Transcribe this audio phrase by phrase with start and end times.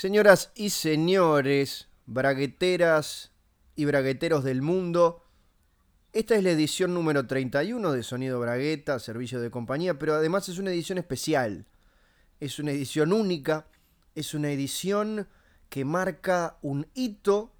[0.00, 3.32] Señoras y señores, bragueteras
[3.76, 5.26] y bragueteros del mundo,
[6.14, 10.56] esta es la edición número 31 de Sonido Bragueta, servicio de compañía, pero además es
[10.56, 11.66] una edición especial.
[12.40, 13.66] Es una edición única,
[14.14, 15.28] es una edición
[15.68, 17.52] que marca un hito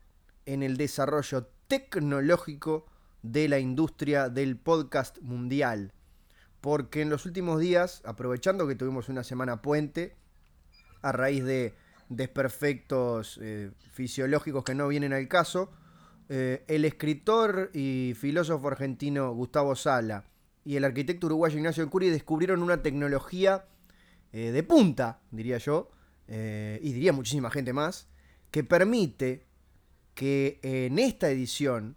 [0.47, 2.87] en el desarrollo tecnológico
[3.21, 5.93] de la industria del podcast mundial.
[6.63, 10.17] Porque en los últimos días, aprovechando que tuvimos una semana puente,
[11.03, 11.75] a raíz de
[12.11, 15.71] desperfectos eh, fisiológicos que no vienen al caso,
[16.29, 20.25] eh, el escritor y filósofo argentino Gustavo Sala
[20.65, 23.65] y el arquitecto uruguayo Ignacio Curi descubrieron una tecnología
[24.33, 25.91] eh, de punta, diría yo,
[26.33, 28.07] y diría muchísima gente más,
[28.53, 29.47] que permite
[30.15, 31.97] que en esta edición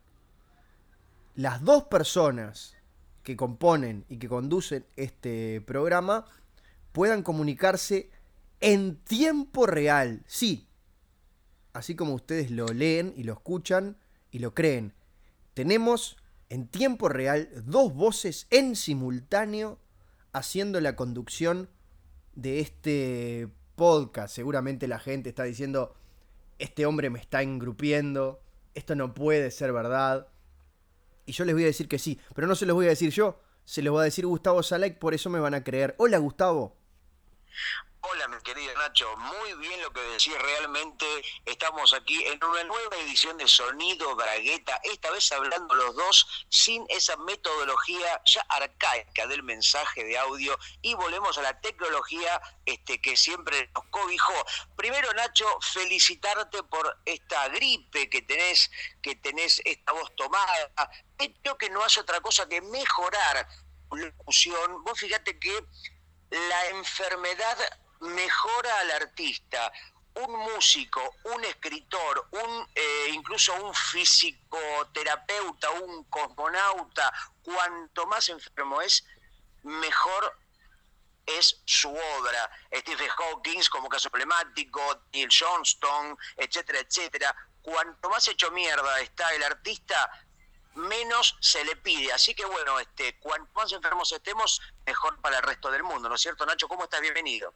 [1.35, 2.75] las dos personas
[3.21, 6.25] que componen y que conducen este programa
[6.93, 8.09] puedan comunicarse
[8.63, 10.23] en tiempo real.
[10.25, 10.69] Sí,
[11.73, 13.97] así como ustedes lo leen y lo escuchan
[14.31, 14.93] y lo creen.
[15.53, 16.15] Tenemos
[16.47, 19.79] en tiempo real dos voces en simultáneo
[20.31, 21.69] haciendo la conducción
[22.35, 24.33] de este podcast.
[24.33, 25.93] Seguramente la gente está diciendo,
[26.57, 28.41] este hombre me está engrupiendo,
[28.75, 30.29] esto no puede ser verdad.
[31.25, 33.11] Y yo les voy a decir que sí, pero no se los voy a decir
[33.11, 35.95] yo, se los voy a decir Gustavo Salek, por eso me van a creer.
[35.97, 36.77] Hola Gustavo.
[38.05, 39.15] Hola, mi querido Nacho.
[39.15, 40.37] Muy bien lo que decís.
[40.37, 41.05] Realmente
[41.45, 46.85] estamos aquí en una nueva edición de Sonido Bragueta, esta vez hablando los dos sin
[46.89, 53.15] esa metodología ya arcaica del mensaje de audio y volvemos a la tecnología este, que
[53.15, 54.33] siempre nos cobijó.
[54.75, 58.69] Primero, Nacho, felicitarte por esta gripe que tenés,
[59.01, 60.73] que tenés esta voz tomada.
[61.41, 63.47] Creo que no hace otra cosa que mejorar
[63.91, 64.83] la locución.
[64.83, 65.57] Vos fíjate que
[66.31, 67.57] la enfermedad
[67.99, 69.71] mejora al artista,
[70.15, 79.03] un músico, un escritor, un eh, incluso un fisicoterapeuta, un cosmonauta, cuanto más enfermo es,
[79.63, 80.37] mejor
[81.25, 82.51] es su obra.
[82.71, 87.35] Stephen Hawking como caso emblemático, Neil Johnston, etcétera, etcétera.
[87.61, 90.11] Cuanto más hecho mierda está el artista,
[90.75, 92.11] menos se le pide.
[92.11, 96.15] Así que bueno, este, cuanto más enfermos estemos, mejor para el resto del mundo, ¿no
[96.15, 96.67] es cierto, Nacho?
[96.67, 97.01] ¿Cómo estás?
[97.01, 97.53] Bienvenido.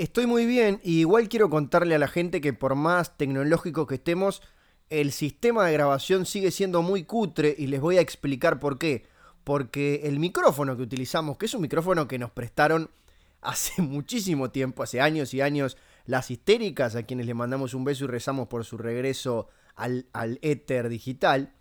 [0.00, 3.96] Estoy muy bien y igual quiero contarle a la gente que por más tecnológico que
[3.96, 4.40] estemos,
[4.88, 9.04] el sistema de grabación sigue siendo muy cutre y les voy a explicar por qué.
[9.44, 12.88] Porque el micrófono que utilizamos, que es un micrófono que nos prestaron
[13.42, 18.04] hace muchísimo tiempo, hace años y años, las histéricas, a quienes le mandamos un beso
[18.04, 21.52] y rezamos por su regreso al, al éter digital,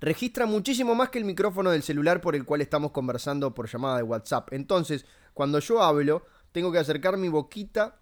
[0.00, 3.98] registra muchísimo más que el micrófono del celular por el cual estamos conversando por llamada
[3.98, 4.52] de WhatsApp.
[4.52, 8.00] Entonces, cuando yo hablo, tengo que acercar mi boquita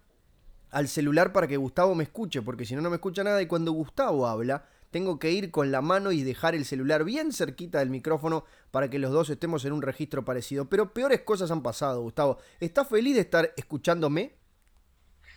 [0.71, 3.41] al celular para que Gustavo me escuche, porque si no, no me escucha nada.
[3.41, 7.33] Y cuando Gustavo habla, tengo que ir con la mano y dejar el celular bien
[7.33, 10.69] cerquita del micrófono para que los dos estemos en un registro parecido.
[10.69, 12.39] Pero peores cosas han pasado, Gustavo.
[12.61, 14.37] ¿Estás feliz de estar escuchándome?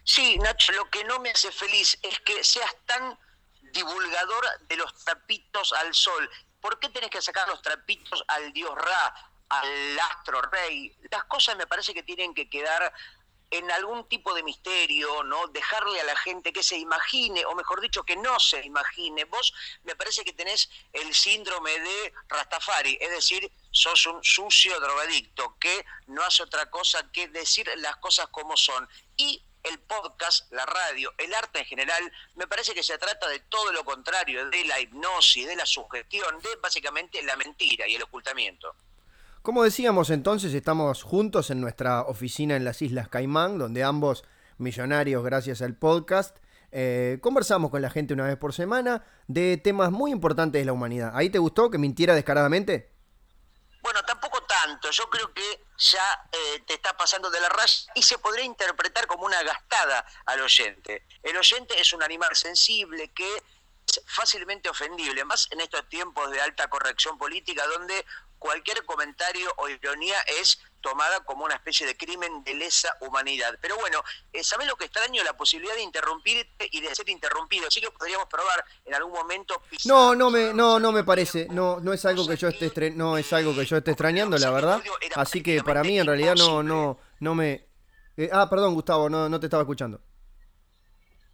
[0.04, 3.18] Sí, Nacho, lo que no me hace feliz es que seas tan
[3.72, 6.30] divulgador de los trapitos al sol.
[6.60, 9.12] ¿Por qué tenés que sacar los trapitos al dios Ra,
[9.48, 10.96] al astro rey.
[11.10, 12.92] Las cosas me parece que tienen que quedar
[13.50, 15.46] en algún tipo de misterio, ¿no?
[15.48, 19.24] Dejarle a la gente que se imagine, o mejor dicho, que no se imagine.
[19.24, 19.54] Vos
[19.84, 25.84] me parece que tenés el síndrome de Rastafari, es decir, sos un sucio drogadicto que
[26.08, 28.86] no hace otra cosa que decir las cosas como son.
[29.16, 33.40] Y el podcast, la radio, el arte en general, me parece que se trata de
[33.40, 38.02] todo lo contrario, de la hipnosis, de la sugestión, de básicamente la mentira y el
[38.02, 38.76] ocultamiento.
[39.42, 44.24] Como decíamos entonces, estamos juntos en nuestra oficina en las Islas Caimán, donde ambos
[44.58, 46.36] millonarios gracias al podcast.
[46.70, 50.72] Eh, conversamos con la gente una vez por semana de temas muy importantes de la
[50.72, 51.12] humanidad.
[51.14, 52.90] ¿Ahí te gustó que mintiera descaradamente?
[53.80, 54.90] Bueno, tampoco tanto.
[54.90, 59.06] Yo creo que ya eh, te está pasando de la raya y se podría interpretar
[59.06, 61.06] como una gastada al oyente.
[61.22, 63.42] El oyente es un animal sensible que
[64.06, 68.04] fácilmente ofendible, más en estos tiempos de alta corrección política donde
[68.38, 73.58] cualquier comentario o ironía es tomada como una especie de crimen de lesa humanidad.
[73.60, 74.02] Pero bueno,
[74.32, 75.22] eh, ¿sabes lo que extraño?
[75.24, 77.66] La posibilidad de interrumpirte y de ser interrumpido.
[77.66, 79.60] Así que podríamos probar en algún momento.
[79.84, 81.48] No, no me, no, no me parece.
[81.50, 84.50] No, no es algo que yo esté no es algo que yo esté extrañando, la
[84.50, 84.82] verdad.
[85.16, 87.66] Así que para mí en realidad no, no, no me.
[88.16, 90.00] Eh, ah, perdón, Gustavo, no, no te estaba escuchando.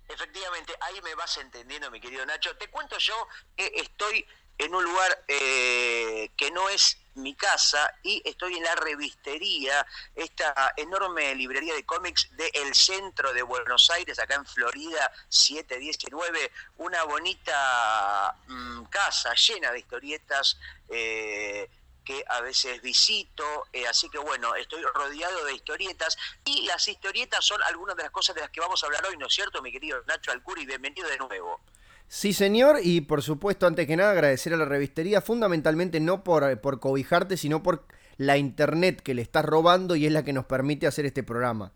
[0.09, 2.57] Efectivamente, ahí me vas entendiendo, mi querido Nacho.
[2.57, 4.27] Te cuento yo que estoy
[4.59, 10.75] en un lugar eh, que no es mi casa y estoy en la revistería, esta
[10.77, 18.37] enorme librería de cómics del centro de Buenos Aires, acá en Florida 719, una bonita
[18.47, 20.59] mm, casa llena de historietas.
[20.89, 21.69] Eh,
[22.05, 27.45] que a veces visito, eh, así que bueno, estoy rodeado de historietas y las historietas
[27.45, 29.63] son algunas de las cosas de las que vamos a hablar hoy, ¿no es cierto,
[29.63, 30.67] mi querido Nacho Alcuri?
[30.67, 31.61] Bienvenido de nuevo.
[32.07, 36.61] Sí, señor, y por supuesto, antes que nada, agradecer a la revistería, fundamentalmente no por,
[36.61, 37.87] por cobijarte, sino por
[38.19, 41.73] la internet que le estás robando y es la que nos permite hacer este programa.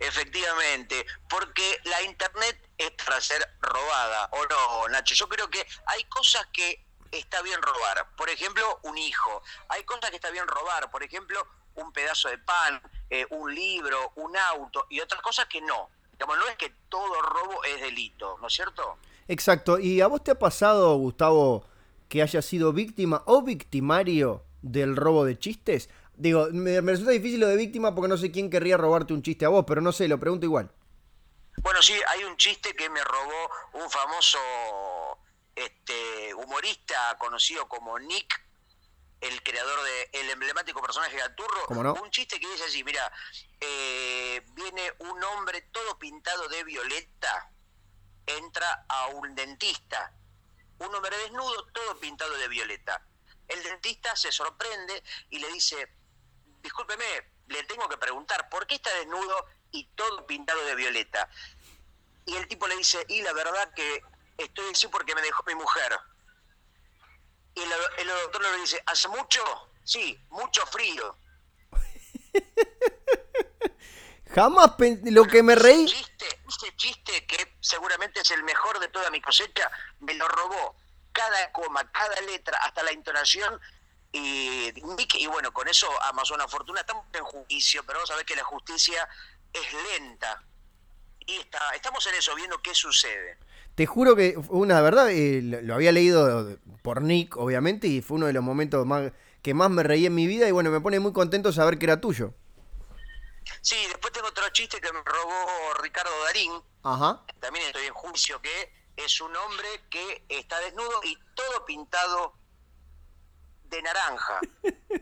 [0.00, 5.14] Efectivamente, porque la internet es para ser robada, ¿o no, Nacho?
[5.14, 8.08] Yo creo que hay cosas que está bien robar.
[8.16, 9.42] Por ejemplo, un hijo.
[9.68, 10.90] Hay cosas que está bien robar.
[10.90, 15.60] Por ejemplo, un pedazo de pan, eh, un libro, un auto y otras cosas que
[15.60, 15.90] no.
[16.12, 18.98] Digamos, no es que todo robo es delito, ¿no es cierto?
[19.28, 19.78] Exacto.
[19.78, 21.64] ¿Y a vos te ha pasado, Gustavo,
[22.08, 25.88] que hayas sido víctima o victimario del robo de chistes?
[26.16, 29.44] Digo, me, resulta difícil lo de víctima porque no sé quién querría robarte un chiste
[29.44, 30.72] a vos, pero no sé, lo pregunto igual.
[31.62, 34.38] Bueno, sí, hay un chiste que me robó un famoso
[35.64, 38.44] este, humorista conocido como Nick,
[39.20, 39.80] el creador
[40.12, 43.10] del emblemático personaje de Gaturro, un chiste que dice así, mira,
[43.60, 47.50] eh, viene un hombre todo pintado de violeta
[48.28, 50.12] entra a un dentista.
[50.78, 53.02] Un hombre desnudo, todo pintado de violeta.
[53.48, 55.88] El dentista se sorprende y le dice,
[56.62, 57.04] discúlpeme,
[57.48, 61.28] le tengo que preguntar, ¿por qué está desnudo y todo pintado de violeta?
[62.26, 64.02] Y el tipo le dice, y la verdad que
[64.38, 65.98] estoy así porque me dejó mi mujer.
[67.54, 69.42] Y el, el doctor le dice, ¿hace mucho?
[69.84, 71.16] Sí, mucho frío.
[74.34, 74.72] Jamás
[75.04, 75.84] lo que me reí.
[75.84, 79.70] Ese chiste, que seguramente es el mejor de toda mi cosecha,
[80.00, 80.76] me lo robó
[81.12, 83.60] cada coma, cada letra, hasta la entonación.
[84.12, 84.72] Y,
[85.14, 88.44] y bueno, con eso Amazon Fortuna estamos en juicio, pero vamos a ver que la
[88.44, 89.08] justicia
[89.52, 90.42] es lenta.
[91.26, 93.38] Y está, estamos en eso, viendo qué sucede.
[93.78, 98.26] Te juro que una verdad, eh, lo había leído por Nick, obviamente, y fue uno
[98.26, 100.98] de los momentos más que más me reí en mi vida y bueno, me pone
[100.98, 102.34] muy contento saber que era tuyo.
[103.60, 106.52] Sí, después tengo otro chiste que me robó Ricardo Darín.
[106.82, 107.22] Ajá.
[107.38, 112.34] También estoy en juicio que es un hombre que está desnudo y todo pintado
[113.70, 114.40] de naranja.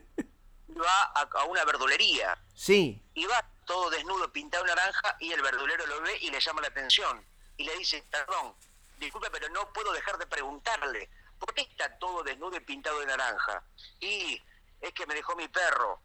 [0.78, 2.38] va a, una verdulería.
[2.54, 3.02] Sí.
[3.14, 6.60] Y va todo desnudo, pintado de naranja, y el verdulero lo ve y le llama
[6.60, 7.24] la atención.
[7.56, 8.54] Y le dice, perdón,
[8.98, 13.06] disculpe, pero no puedo dejar de preguntarle, ¿por qué está todo desnudo y pintado de
[13.06, 13.62] naranja?
[14.00, 14.40] Y
[14.80, 16.00] es que me dejó mi perro.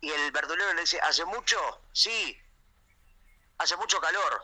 [0.00, 1.56] Y el verdulero le dice, ¿hace mucho?
[1.92, 2.36] Sí,
[3.58, 4.40] hace mucho calor.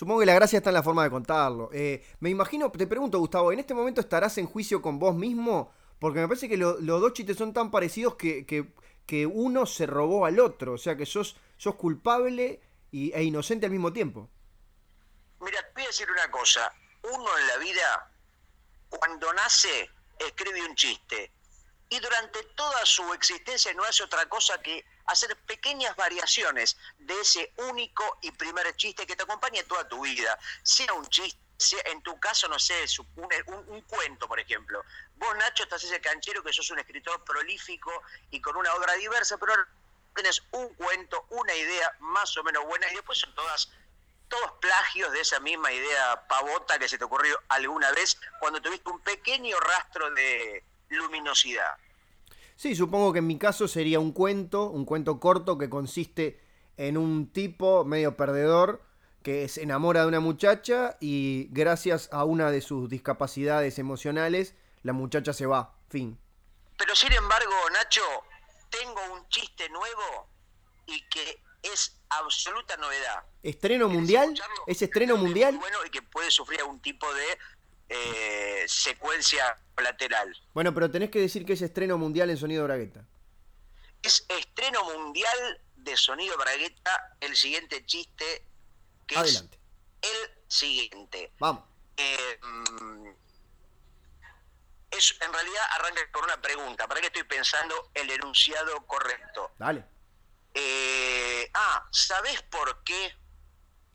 [0.00, 1.68] Supongo que la gracia está en la forma de contarlo.
[1.72, 5.72] Eh, me imagino, te pregunto, Gustavo, ¿en este momento estarás en juicio con vos mismo?
[5.98, 10.24] Porque me parece que los dos chistes son tan parecidos que, que, uno se robó
[10.24, 10.72] al otro.
[10.72, 12.60] O sea, que sos, sos culpable
[12.90, 14.30] y, e inocente al mismo tiempo.
[15.40, 16.72] Mira, te voy a decir una cosa.
[17.02, 18.10] Uno en la vida,
[18.88, 21.32] cuando nace, escribe un chiste
[21.90, 27.52] y durante toda su existencia no hace otra cosa que hacer pequeñas variaciones de ese
[27.56, 30.38] único y primer chiste que te acompaña toda tu vida.
[30.62, 32.84] Sea un chiste, sea, en tu caso, no sé,
[33.16, 34.84] un, cuento, por ejemplo.
[35.16, 37.90] Vos, Nacho, estás ese canchero que sos un escritor prolífico
[38.30, 39.52] y con una obra diversa, pero
[40.14, 43.68] tenés un cuento, una idea más o menos buena y después son todas
[44.30, 48.88] todos plagios de esa misma idea pavota que se te ocurrió alguna vez cuando tuviste
[48.88, 51.76] un pequeño rastro de, luminosidad.
[52.56, 56.40] Sí, supongo que en mi caso sería un cuento, un cuento corto que consiste
[56.76, 58.82] en un tipo medio perdedor
[59.22, 64.92] que se enamora de una muchacha y gracias a una de sus discapacidades emocionales, la
[64.92, 65.74] muchacha se va.
[65.90, 66.18] Fin.
[66.76, 68.02] Pero sin embargo, Nacho,
[68.70, 70.28] tengo un chiste nuevo
[70.86, 73.24] y que es absoluta novedad.
[73.42, 74.34] ¿Estreno mundial?
[74.66, 75.56] ¿Es estreno mundial?
[75.56, 77.38] Bueno, y que puede sufrir algún tipo de
[77.88, 80.36] eh, secuencia lateral.
[80.52, 83.04] Bueno, pero tenés que decir que es estreno mundial en Sonido Bragueta.
[84.02, 88.44] Es estreno mundial de Sonido Bragueta el siguiente chiste,
[89.06, 89.58] que Adelante.
[90.02, 91.32] es el siguiente.
[91.38, 91.64] Vamos.
[91.96, 92.40] Eh,
[94.90, 96.86] es, en realidad arranca con una pregunta.
[96.86, 99.52] ¿Para qué estoy pensando el enunciado correcto?
[99.58, 99.84] Dale.
[100.54, 103.14] Eh, ah, ¿sabés por qué?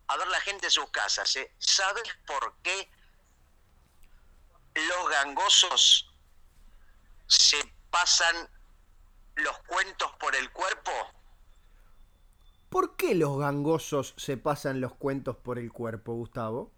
[0.07, 1.51] A ver la gente en sus casas, ¿eh?
[2.25, 2.89] por qué
[4.75, 6.13] los gangosos
[7.27, 7.57] se
[7.89, 8.49] pasan
[9.35, 10.91] los cuentos por el cuerpo?
[12.69, 16.73] ¿Por qué los gangosos se pasan los cuentos por el cuerpo, Gustavo?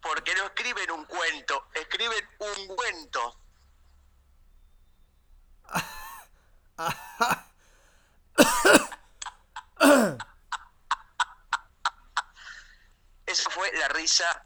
[0.00, 3.40] Porque no escriben un cuento, escriben un cuento.
[13.26, 14.44] Esa fue la risa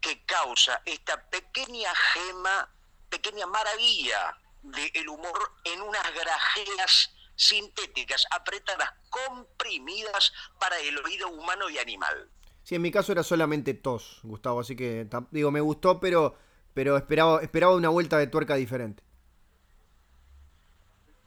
[0.00, 2.68] que causa esta pequeña gema,
[3.08, 11.68] pequeña maravilla del de humor en unas grajeas sintéticas, apretadas, comprimidas para el oído humano
[11.70, 12.30] y animal.
[12.62, 16.38] Sí, en mi caso era solamente tos, Gustavo, así que digo, me gustó, pero,
[16.72, 19.02] pero esperaba, esperaba una vuelta de tuerca diferente.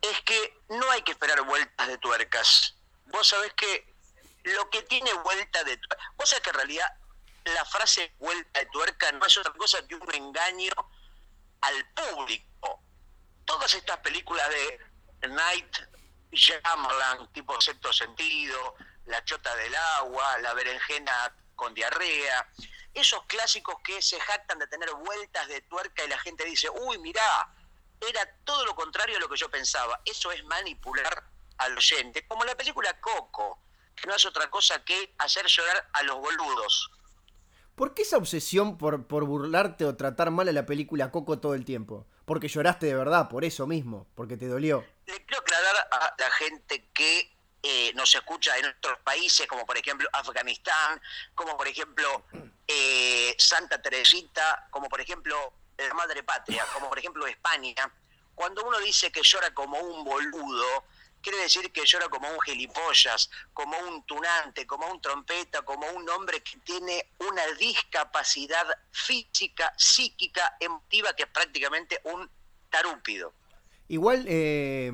[0.02, 2.77] Es que no hay que esperar vueltas de tuercas
[3.08, 3.96] Vos sabés que
[4.44, 6.94] lo que tiene vuelta de tuerca, vos sabés que en realidad
[7.46, 10.72] la frase vuelta de tuerca no es otra cosa que un engaño
[11.62, 12.82] al público.
[13.46, 15.78] Todas estas películas de Night
[16.32, 22.48] Shyamalan, tipo sexto sentido, La chota del agua, La berenjena con diarrea,
[22.94, 26.98] esos clásicos que se jactan de tener vueltas de tuerca y la gente dice, uy,
[26.98, 27.50] mirá,
[28.02, 30.02] era todo lo contrario a lo que yo pensaba.
[30.06, 31.24] Eso es manipular
[31.58, 33.60] al oyente, como la película Coco,
[33.96, 36.92] que no es otra cosa que hacer llorar a los boludos.
[37.76, 41.54] ¿Por qué esa obsesión por, por burlarte o tratar mal a la película Coco todo
[41.54, 42.08] el tiempo?
[42.26, 44.84] Porque lloraste de verdad, por eso mismo, porque te dolió.
[45.06, 47.32] Le quiero aclarar a la gente que
[47.64, 51.02] eh, nos escucha en otros países, como por ejemplo Afganistán,
[51.36, 52.24] como por ejemplo
[52.68, 57.76] eh, Santa Teresita, como por ejemplo la Madre Patria, como por ejemplo España.
[58.36, 60.86] Cuando uno dice que llora como un boludo,
[61.28, 66.08] quiere decir que llora como un gilipollas, como un tunante, como un trompeta, como un
[66.10, 72.30] hombre que tiene una discapacidad física, psíquica, emotiva, que es prácticamente un
[72.70, 73.34] tarúpido.
[73.90, 74.90] Igual, eh,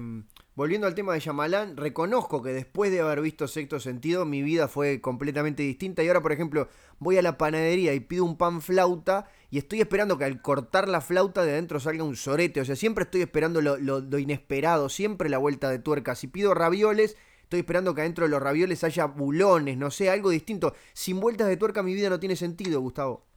[0.55, 4.67] volviendo al tema de Yamalán, reconozco que después de haber visto Sexto Sentido, mi vida
[4.67, 6.01] fue completamente distinta.
[6.01, 9.81] Y ahora, por ejemplo, voy a la panadería y pido un pan flauta y estoy
[9.81, 12.59] esperando que al cortar la flauta de adentro salga un sorete.
[12.59, 16.15] O sea, siempre estoy esperando lo, inesperado, siempre la vuelta de tuerca.
[16.15, 20.31] Si pido ravioles, estoy esperando que adentro de los ravioles haya bulones, no sé, algo
[20.31, 20.75] distinto.
[20.93, 23.27] Sin vueltas de tuerca mi vida no tiene sentido, Gustavo.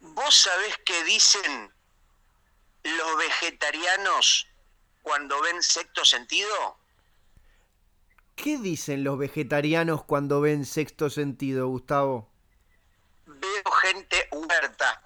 [0.00, 1.72] ¿Vos sabés qué dicen
[2.84, 4.48] los vegetarianos
[5.00, 6.76] cuando ven sexto sentido?
[8.36, 12.29] ¿Qué dicen los vegetarianos cuando ven sexto sentido, Gustavo?
[13.40, 15.02] Veo gente huerta.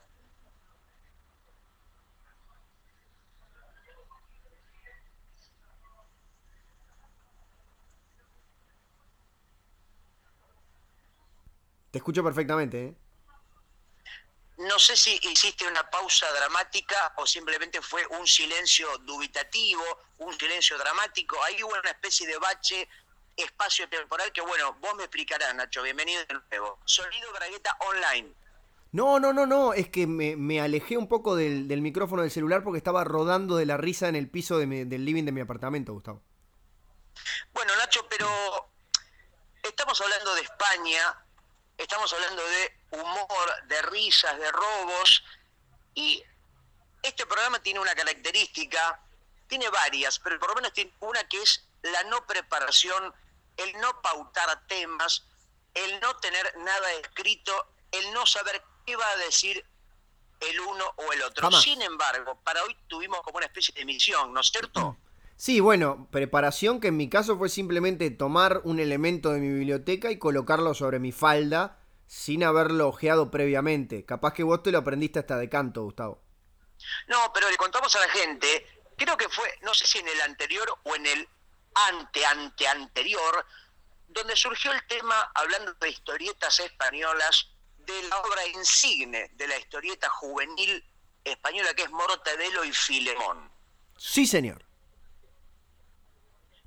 [11.94, 12.86] Te escucho perfectamente.
[12.86, 12.94] ¿eh?
[14.56, 19.84] No sé si hiciste una pausa dramática o simplemente fue un silencio dubitativo,
[20.18, 21.40] un silencio dramático.
[21.44, 22.88] Hay una especie de bache
[23.36, 25.82] espacio temporal que, bueno, vos me explicarás, Nacho.
[25.82, 26.78] Bienvenido de nuevo.
[26.84, 28.34] Sonido Bragueta Online.
[28.92, 32.78] No, no, no, no, es que me, alejé un poco del, micrófono del celular porque
[32.78, 36.22] estaba rodando de la risa en el piso del living de mi apartamento, Gustavo.
[37.52, 38.28] Bueno, Nacho, pero
[39.64, 41.24] estamos hablando de España,
[41.76, 45.24] estamos hablando de humor, de risas, de robos,
[45.94, 46.22] y
[47.02, 49.00] este programa tiene una característica,
[49.48, 53.12] tiene varias, pero por lo menos tiene una que es la no preparación
[53.56, 55.26] el no pautar temas,
[55.74, 57.52] el no tener nada escrito,
[57.92, 59.64] el no saber qué va a decir
[60.40, 61.50] el uno o el otro.
[61.52, 64.96] Sin embargo, para hoy tuvimos como una especie de misión, ¿no es cierto?
[65.36, 70.10] Sí, bueno, preparación que en mi caso fue simplemente tomar un elemento de mi biblioteca
[70.10, 74.04] y colocarlo sobre mi falda sin haberlo ojeado previamente.
[74.04, 76.22] Capaz que vos te lo aprendiste hasta de canto, Gustavo.
[77.08, 80.20] No, pero le contamos a la gente, creo que fue, no sé si en el
[80.20, 81.28] anterior o en el
[81.74, 83.46] ante, ante, anterior,
[84.08, 90.08] donde surgió el tema, hablando de historietas españolas, de la obra insigne de la historieta
[90.08, 90.82] juvenil
[91.22, 93.50] española que es Mortadelo y Filemón.
[93.96, 94.64] Sí, señor.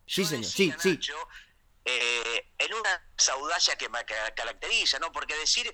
[0.05, 0.99] Sí, señor, sí, sí.
[1.85, 5.11] Eh, en una saudacia que me caracteriza, ¿no?
[5.11, 5.73] Porque decir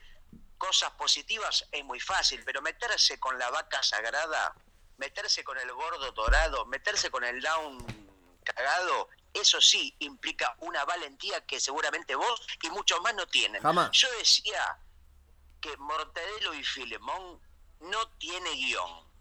[0.57, 4.55] cosas positivas es muy fácil, pero meterse con la vaca sagrada,
[4.97, 7.85] meterse con el gordo dorado, meterse con el down
[8.43, 13.61] cagado, eso sí implica una valentía que seguramente vos y muchos más no tienen.
[13.91, 14.77] Yo decía
[15.59, 17.39] que Mortadelo y Filemón
[17.79, 19.13] no tiene guion.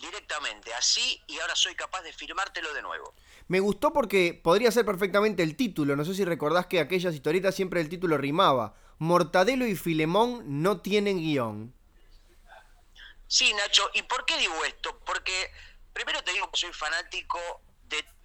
[0.00, 3.14] Directamente, así, y ahora soy capaz de firmártelo de nuevo.
[3.48, 5.96] Me gustó porque podría ser perfectamente el título.
[5.96, 8.74] No sé si recordás que aquellas historietas siempre el título rimaba.
[8.98, 11.74] Mortadelo y Filemón no tienen guion.
[13.26, 15.00] Sí, Nacho, ¿y por qué digo esto?
[15.06, 15.50] Porque
[15.92, 17.38] primero te digo que soy fanático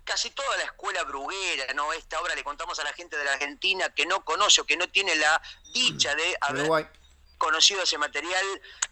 [0.05, 1.91] casi toda la escuela bruguera, ¿no?
[1.91, 4.77] Esta obra le contamos a la gente de la Argentina que no conoce o que
[4.77, 5.41] no tiene la
[5.74, 6.89] dicha de haber
[7.38, 8.45] conocido ese material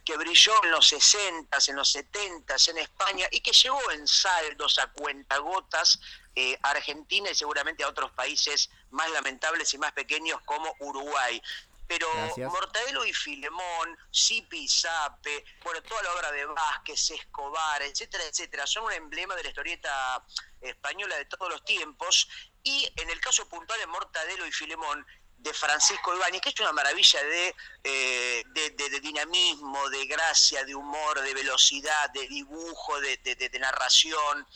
[0.04, 4.80] que brilló en los 60 en los 70 en España y que llegó en saldos
[4.80, 6.00] a cuentagotas
[6.36, 11.42] eh, a Argentina y seguramente a otros países más lamentables y más pequeños como Uruguay.
[11.88, 12.08] pero
[12.50, 18.66] Mortadelo y Filemón, Sipi y Sape, bueno, toda la obra de Vázquez, Escobar, etcétera, etcétera,
[18.66, 20.24] son un emblema de la historieta
[20.64, 22.28] española de todos los tiempos.
[22.64, 25.06] Y en el caso puntual de Mortadelo y Filemón,
[25.44, 31.20] de Francisco Ibáñez, que es una maravilla de, eh, de, dinamismo, de gracia, de humor,
[31.22, 34.48] de velocidad, de dibujo, de, de, narración.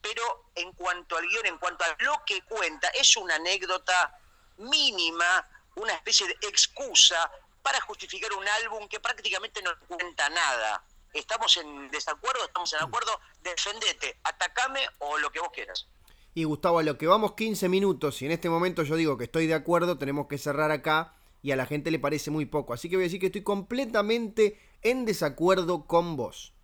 [0.00, 4.16] Pero en cuanto al guion, en cuanto a lo que cuenta, es una anécdota
[4.58, 10.84] mínima, una especie de excusa para justificar un álbum que prácticamente no cuenta nada.
[11.18, 12.44] ¿Estamos en desacuerdo?
[12.44, 13.10] ¿Estamos en acuerdo?
[13.42, 15.88] Defendete, atacame o lo que vos quieras.
[16.34, 19.24] Y Gustavo, a lo que vamos 15 minutos, y en este momento yo digo que
[19.24, 22.72] estoy de acuerdo, tenemos que cerrar acá y a la gente le parece muy poco.
[22.72, 26.54] Así que voy a decir que estoy completamente en desacuerdo con vos.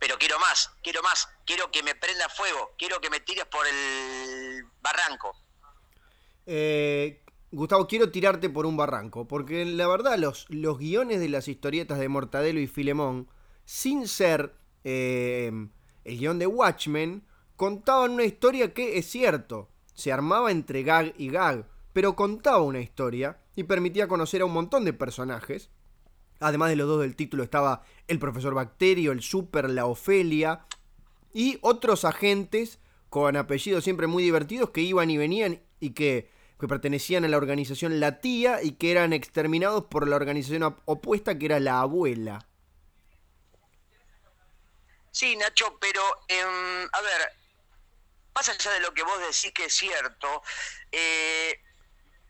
[0.00, 3.66] Pero quiero más, quiero más, quiero que me prenda fuego, quiero que me tires por
[3.66, 5.36] el barranco.
[6.46, 7.22] Eh,
[7.52, 11.98] Gustavo, quiero tirarte por un barranco, porque la verdad los, los guiones de las historietas
[11.98, 13.28] de Mortadelo y Filemón,
[13.64, 15.50] sin ser eh,
[16.04, 17.24] el guion de Watchmen,
[17.54, 22.80] contaban una historia que es cierto, se armaba entre gag y gag, pero contaba una
[22.80, 25.70] historia y permitía conocer a un montón de personajes.
[26.40, 30.66] Además de los dos del título estaba el profesor Bacterio, el Super, la Ofelia
[31.32, 36.68] y otros agentes con apellidos siempre muy divertidos que iban y venían y que que
[36.68, 41.46] pertenecían a la organización La Tía y que eran exterminados por la organización opuesta que
[41.46, 42.46] era la Abuela.
[45.10, 47.32] Sí, Nacho, pero em, a ver,
[48.34, 50.42] más allá de lo que vos decís que es cierto,
[50.92, 51.58] eh,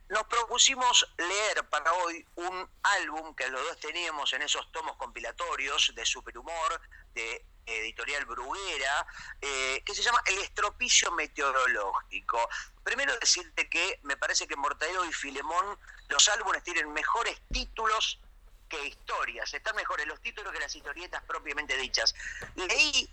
[0.08, 5.92] nos propusimos leer para hoy un álbum que los dos teníamos en esos tomos compilatorios
[5.96, 6.80] de superhumor,
[7.12, 9.06] de editorial Bruguera,
[9.40, 12.48] eh, que se llama El estropicio meteorológico.
[12.82, 18.20] Primero decirte que me parece que Mortadelo y Filemón, los álbumes tienen mejores títulos
[18.68, 22.14] que historias, están mejores los títulos que las historietas propiamente dichas.
[22.54, 23.08] Leí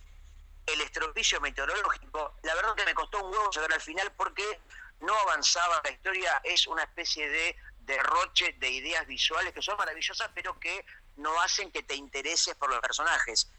[0.66, 4.62] El estropicio meteorológico, la verdad que me costó un huevo llegar al final porque
[5.02, 10.30] no avanzaba, la historia es una especie de derroche de ideas visuales que son maravillosas,
[10.34, 10.86] pero que
[11.18, 13.50] no hacen que te intereses por los personajes.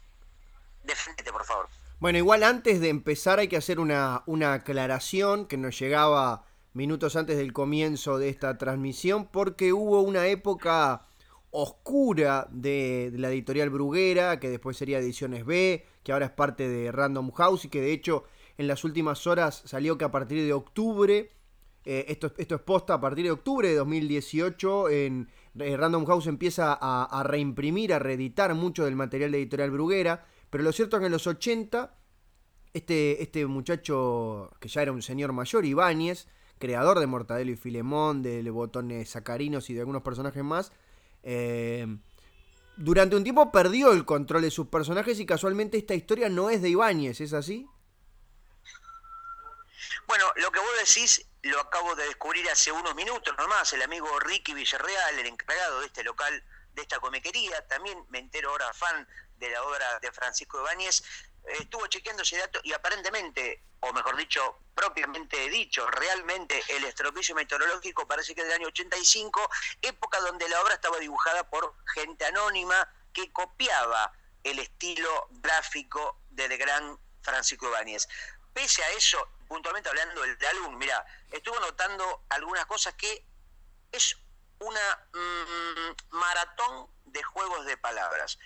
[0.85, 1.67] Defendete, por favor.
[1.99, 7.15] Bueno, igual antes de empezar hay que hacer una, una aclaración que nos llegaba minutos
[7.15, 11.07] antes del comienzo de esta transmisión, porque hubo una época
[11.51, 16.67] oscura de, de, la editorial Bruguera, que después sería Ediciones B, que ahora es parte
[16.67, 18.25] de Random House y que de hecho
[18.57, 21.31] en las últimas horas salió que a partir de octubre,
[21.85, 26.27] eh, esto, esto es posta, a partir de octubre de 2018 en eh, Random House
[26.27, 31.01] empieza a, reimprimir, a reeditar mucho del material de Editorial Bruguera, pero lo cierto es
[31.01, 31.95] que en los 80
[32.73, 36.27] este, este muchacho que ya era un señor mayor, Ibáñez,
[36.59, 40.71] creador de Mortadelo y Filemón, de Botones Sacarinos y de algunos personajes más,
[41.23, 41.87] eh,
[42.77, 46.61] durante un tiempo perdió el control de sus personajes y casualmente esta historia no es
[46.61, 47.67] de Ibáñez, ¿es así?
[50.07, 53.71] Bueno, lo que vos decís lo acabo de descubrir hace unos minutos nomás.
[53.73, 58.49] El amigo Ricky Villarreal, el encargado de este local, de esta comequería, también me entero
[58.49, 61.03] ahora fan de la obra de Francisco Ibáñez,
[61.59, 68.07] estuvo chequeando ese dato y aparentemente, o mejor dicho, propiamente dicho, realmente el estropicio meteorológico
[68.07, 69.49] parece que es del año 85,
[69.81, 74.11] época donde la obra estaba dibujada por gente anónima que copiaba
[74.43, 78.07] el estilo gráfico del gran Francisco Ibáñez.
[78.53, 83.25] Pese a eso, puntualmente hablando del álbum, mira, estuvo notando algunas cosas que
[83.91, 84.17] es
[84.59, 88.37] una mm, maratón de juegos de palabras.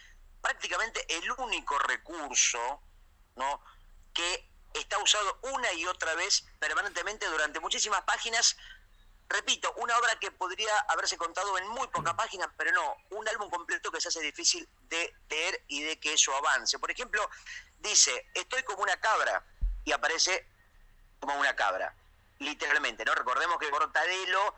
[0.42, 2.82] Prácticamente el único recurso
[3.36, 3.62] ¿no?
[4.14, 8.58] que está usado una y otra vez permanentemente durante muchísimas páginas.
[9.28, 13.50] Repito, una obra que podría haberse contado en muy pocas páginas, pero no, un álbum
[13.50, 16.80] completo que se hace difícil de leer y de que eso avance.
[16.80, 17.30] Por ejemplo,
[17.78, 19.46] dice, estoy como una cabra
[19.86, 20.48] y aparece
[21.20, 21.94] como una cabra,
[22.40, 23.14] literalmente, ¿no?
[23.14, 24.56] Recordemos que Mortadelo,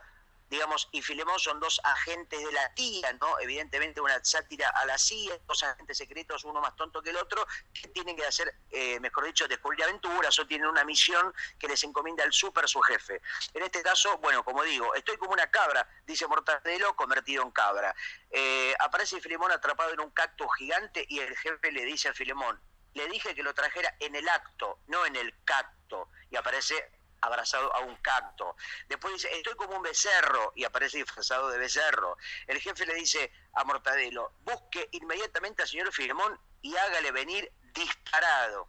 [0.52, 3.40] digamos, y Filemón son dos agentes de la tía, ¿no?
[3.40, 7.46] Evidentemente una sátira a la CIA, dos agentes secretos, uno más tonto que el otro,
[7.72, 11.82] que tienen que hacer, eh, mejor dicho, descubrir aventuras o tienen una misión que les
[11.84, 13.22] encomienda el súper su jefe.
[13.54, 17.94] En este caso, bueno, como digo, estoy como una cabra, dice Mortadelo, convertido en cabra.
[18.30, 22.60] Eh, aparece Filemón atrapado en un cactus gigante y el jefe le dice a Filemón,
[22.92, 27.74] le dije que lo trajera en el acto, no en el cacto, y aparece abrazado
[27.74, 28.56] a un cacto.
[28.88, 32.16] Después dice, estoy como un becerro, y aparece disfrazado de becerro.
[32.46, 38.68] El jefe le dice a Mortadelo, busque inmediatamente al señor Filemón y hágale venir disparado.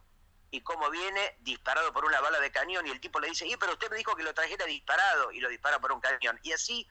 [0.50, 3.72] y cómo viene disparado por una bala de cañón y el tipo le dice, pero
[3.72, 6.38] usted me dijo que lo trajera disparado y lo dispara por un cañón.
[6.44, 6.86] Y así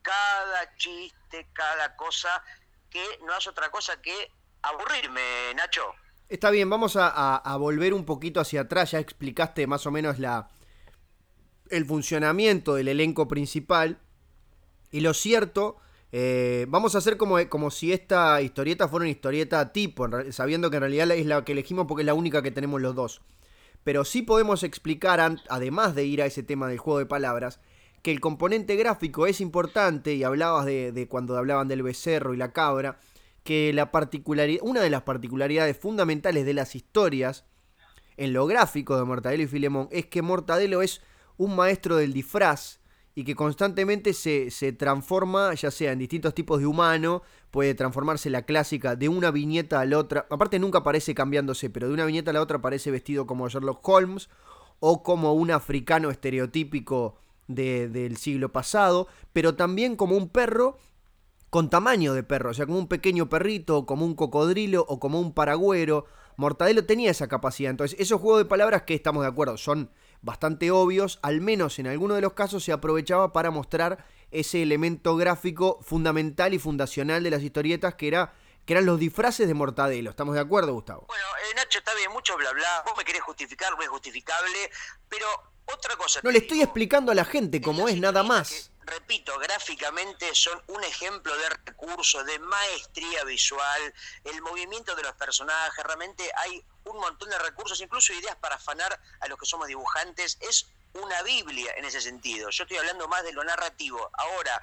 [0.00, 2.42] cada chiste, cada cosa
[2.88, 5.94] que no hace otra cosa que aburrirme, Nacho.
[6.28, 8.92] Está bien, vamos a, volver un poquito hacia atrás.
[8.92, 10.48] Ya explicaste más o menos la
[11.72, 13.98] el funcionamiento del elenco principal.
[14.90, 15.76] Y lo cierto,
[16.12, 20.76] eh, vamos a hacer como, como si esta historieta fuera una historieta tipo, sabiendo que
[20.76, 23.22] en realidad es la que elegimos porque es la única que tenemos los dos.
[23.84, 27.58] Pero sí podemos explicar, además de ir a ese tema del juego de palabras,
[28.02, 32.36] que el componente gráfico es importante, y hablabas de, de cuando hablaban del becerro y
[32.36, 32.98] la cabra,
[33.44, 37.44] que la particularidad, una de las particularidades fundamentales de las historias
[38.16, 41.00] en lo gráfico de Mortadelo y Filemón es que Mortadelo es
[41.36, 42.80] un maestro del disfraz
[43.14, 48.30] y que constantemente se, se, transforma, ya sea en distintos tipos de humano, puede transformarse
[48.30, 52.06] la clásica de una viñeta a la otra, aparte nunca aparece cambiándose, pero de una
[52.06, 54.30] viñeta a la otra aparece vestido como Sherlock Holmes
[54.80, 57.16] o como un africano estereotípico
[57.46, 60.78] del siglo pasado, pero también como un perro
[61.50, 65.20] con tamaño de perro, o sea, como un pequeño perrito, como un cocodrilo o como
[65.20, 66.06] un paragüero.
[66.38, 67.70] Mortadelo tenía esa capacidad.
[67.70, 69.90] Entonces, esos juegos de palabras que estamos de acuerdo son
[70.22, 75.16] bastante obvios, al menos en alguno de los casos se aprovechaba para mostrar ese elemento
[75.16, 80.10] gráfico fundamental y fundacional de las historietas que era que eran los disfraces de Mortadelo.
[80.10, 81.06] ¿Estamos de acuerdo, Gustavo?
[81.08, 82.84] Bueno, eh, Nacho, está bien, mucho bla bla.
[82.86, 84.70] Vos me querés justificar, no es justificable,
[85.08, 85.26] pero
[85.64, 86.20] otra cosa.
[86.22, 90.82] No le estoy explicando a la gente cómo es, nada más repito, gráficamente son un
[90.84, 97.30] ejemplo de recursos, de maestría visual, el movimiento de los personajes, realmente hay un montón
[97.30, 101.84] de recursos, incluso ideas para afanar a los que somos dibujantes, es una Biblia en
[101.84, 102.50] ese sentido.
[102.50, 104.10] Yo estoy hablando más de lo narrativo.
[104.12, 104.60] Ahora,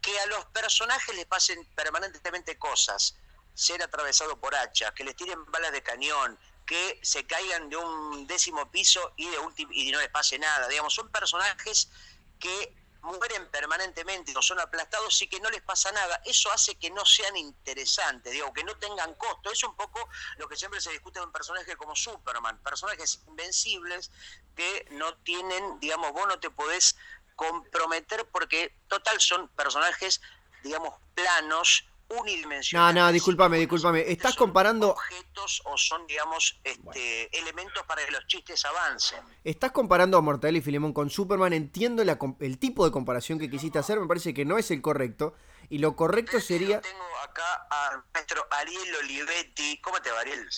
[0.00, 3.16] que a los personajes les pasen permanentemente cosas,
[3.54, 8.26] ser atravesado por hachas, que les tiren balas de cañón, que se caigan de un
[8.26, 9.36] décimo piso y de
[9.70, 10.68] y no les pase nada.
[10.68, 11.90] Digamos, son personajes
[12.38, 16.20] que mueren permanentemente o son aplastados y que no les pasa nada.
[16.24, 19.50] Eso hace que no sean interesantes, digo, que no tengan costo.
[19.50, 24.10] Es un poco lo que siempre se discute en personajes como Superman, personajes invencibles
[24.56, 26.96] que no tienen, digamos, vos no te podés
[27.36, 30.20] comprometer porque total son personajes,
[30.62, 32.94] digamos, planos, unidimensionales.
[32.94, 34.04] No, no, discúlpame, discúlpame.
[34.10, 34.90] Estás comparando.
[34.90, 39.20] Objetos o son, digamos, este, elementos para que los chistes avancen.
[39.44, 41.52] Estás comparando a Mortadelo y Filemón con Superman.
[41.52, 44.00] Entiendo el tipo de comparación que quisiste hacer.
[44.00, 45.34] Me parece que no es el correcto.
[45.70, 46.80] Y lo correcto sería.
[46.80, 49.78] Tengo acá al maestro Ariel Olivetti.
[49.82, 50.48] ¿Cómo te va, Ariel?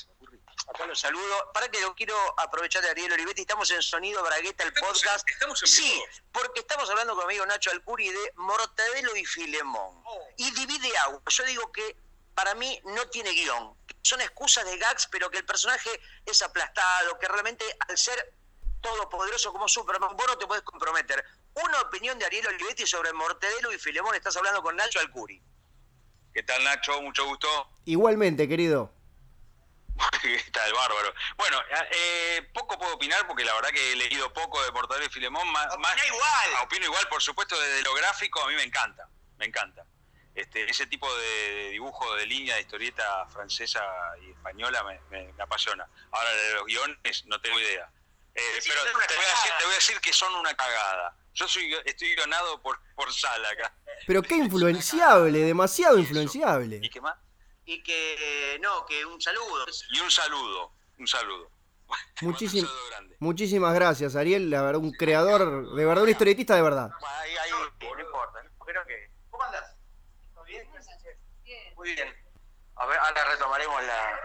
[0.68, 1.50] Acá los saludo.
[1.52, 3.42] Para que yo quiero aprovechar de Ariel Olivetti.
[3.42, 5.28] Estamos en Sonido Bragueta, el podcast.
[5.28, 10.02] estamos en sí, porque estamos hablando con mi amigo Nacho Alcuri de Mortadelo y Filemón.
[10.04, 10.28] Oh.
[10.36, 11.22] Y divide agua.
[11.28, 11.96] Yo digo que
[12.34, 13.74] para mí no tiene guion.
[14.02, 15.90] Son excusas de gags, pero que el personaje
[16.24, 18.32] es aplastado, que realmente al ser
[18.80, 21.24] todopoderoso como Superman, vos no te puedes comprometer.
[21.54, 24.14] Una opinión de Ariel Olivetti sobre Mortadelo y Filemón.
[24.14, 25.42] Estás hablando con Nacho Alcuri.
[26.32, 27.02] ¿Qué tal, Nacho?
[27.02, 27.48] Mucho gusto.
[27.84, 28.92] Igualmente, querido.
[30.22, 31.14] Está el bárbaro.
[31.36, 31.58] Bueno,
[31.90, 35.50] eh, poco puedo opinar porque la verdad que he leído poco de Mortadelo y Filemón.
[35.52, 35.66] Más,
[36.06, 36.50] igual.
[36.56, 39.08] Ah, opino igual, por supuesto, desde lo gráfico a mí me encanta.
[39.38, 39.84] Me encanta.
[40.34, 43.82] Este, ese tipo de dibujo de línea de historieta francesa
[44.22, 45.86] y española me, apasiona.
[46.12, 47.90] Ahora, de los guiones no tengo idea.
[48.34, 51.16] Eh, pero te voy, a decir, que son una cagada.
[51.34, 53.74] Yo soy, estoy guionado por, por Sala acá.
[54.06, 56.80] Pero qué influenciable, demasiado influenciable.
[56.82, 57.16] ¿Y qué más?
[57.70, 59.64] Y que no, que un saludo.
[59.92, 61.50] Y un saludo, un saludo.
[63.20, 66.90] muchísimas gracias, Ariel, la verdad, un creador, de verdad, un historietista de verdad.
[67.06, 69.11] Ahí, ahí, no importa, creo que...
[69.30, 69.76] ¿Cómo andas?
[70.35, 70.68] ¿Todo bien?
[71.76, 72.09] Muy bien.
[72.74, 74.20] A ver, ahora retomaremos la...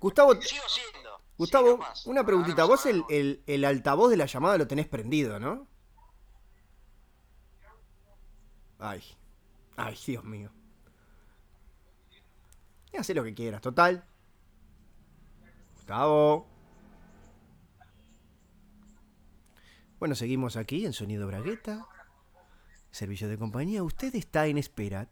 [0.00, 1.20] Gustavo, Sigo siendo.
[1.36, 2.64] Gustavo, una preguntita.
[2.64, 5.68] Vos el, el, el altavoz de la llamada lo tenés prendido, ¿no?
[8.78, 9.02] Ay,
[9.76, 10.50] ay, Dios mío.
[12.98, 14.04] Hace lo que quieras, total.
[15.76, 16.48] Gustavo.
[20.00, 21.86] Bueno, seguimos aquí en Sonido Bragueta.
[22.90, 23.84] Servicio de compañía.
[23.84, 25.08] Usted está en espera.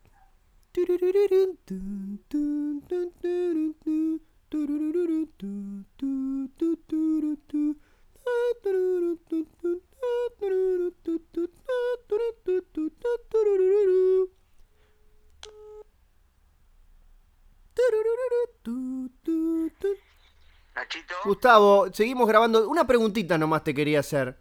[21.24, 22.68] Gustavo, seguimos grabando.
[22.68, 24.38] Una preguntita nomás te quería hacer.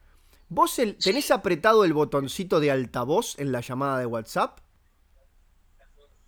[0.47, 4.59] ¿Vos tenés apretado el botoncito de altavoz en la llamada de WhatsApp?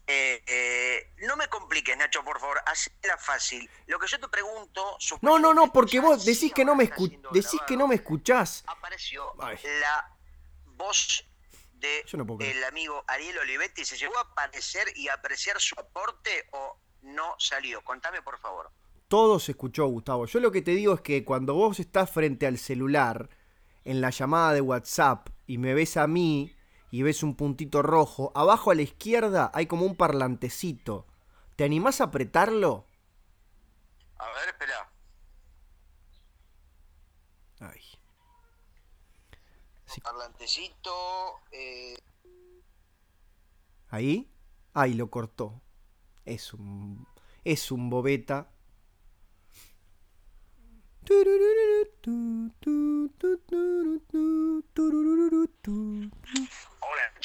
[0.07, 3.69] Eh, eh, no me compliques, Nacho, por favor, hazla fácil.
[3.87, 4.97] Lo que yo te pregunto...
[5.21, 6.85] No, no, no, porque vos decís que no me,
[7.31, 8.63] decís que no me escuchás.
[8.67, 10.17] Apareció la
[10.77, 11.25] voz
[11.73, 12.05] de
[12.39, 13.85] el amigo Ariel Olivetti.
[13.85, 17.83] ¿Se llegó a aparecer y apreciar su aporte o no salió?
[17.83, 18.71] Contame, por favor.
[19.07, 20.25] Todo se escuchó, Gustavo.
[20.25, 23.29] Yo lo que te digo es que cuando vos estás frente al celular,
[23.85, 26.53] en la llamada de WhatsApp, y me ves a mí,
[26.91, 31.07] y ves un puntito rojo, abajo a la izquierda hay como un parlantecito.
[31.55, 32.85] ¿Te animás a apretarlo?
[34.17, 34.91] A ver, espera.
[37.59, 37.81] Ay.
[40.03, 41.39] Parlantecito.
[41.51, 41.97] Eh...
[43.89, 44.29] ¿Ahí?
[44.73, 45.61] Ay, lo cortó.
[46.27, 47.07] Es un.
[47.45, 48.49] Es un bobeta.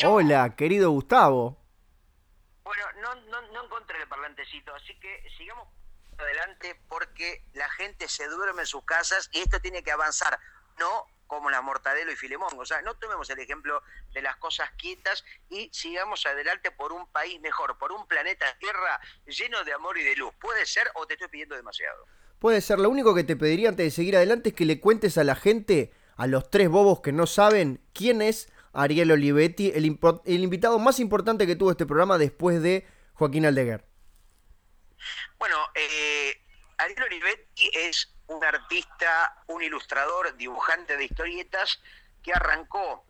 [0.05, 1.59] Hola, querido Gustavo.
[2.63, 5.67] Bueno, no, no, no encontré el parlantecito, así que sigamos
[6.17, 10.39] adelante porque la gente se duerme en sus casas y esto tiene que avanzar,
[10.79, 12.51] no como la Mortadelo y Filemón.
[12.59, 13.83] O sea, no tomemos el ejemplo
[14.13, 19.01] de las cosas quietas y sigamos adelante por un país mejor, por un planeta Tierra
[19.27, 20.33] lleno de amor y de luz.
[20.41, 22.07] ¿Puede ser o te estoy pidiendo demasiado?
[22.39, 22.79] Puede ser.
[22.81, 25.37] Lo único que te pediría antes de seguir adelante es que le cuentes a la
[25.37, 30.99] gente, a los tres bobos que no saben, quién es Ariel Olivetti, el, invitado más
[30.99, 33.85] importante que tuvo este programa después de Joaquín Aldeguer.
[35.39, 36.41] Bueno, eh,
[36.79, 41.81] Ariel Olivetti es un artista, un ilustrador, dibujante de historietas
[42.23, 43.05] que arrancó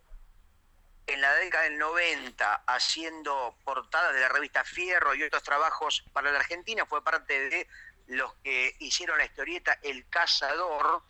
[1.06, 6.30] en la década del 90 haciendo portadas de la revista Fierro y otros trabajos para
[6.30, 7.68] la Argentina, fue parte de
[8.08, 11.02] los que hicieron la historieta El Cazador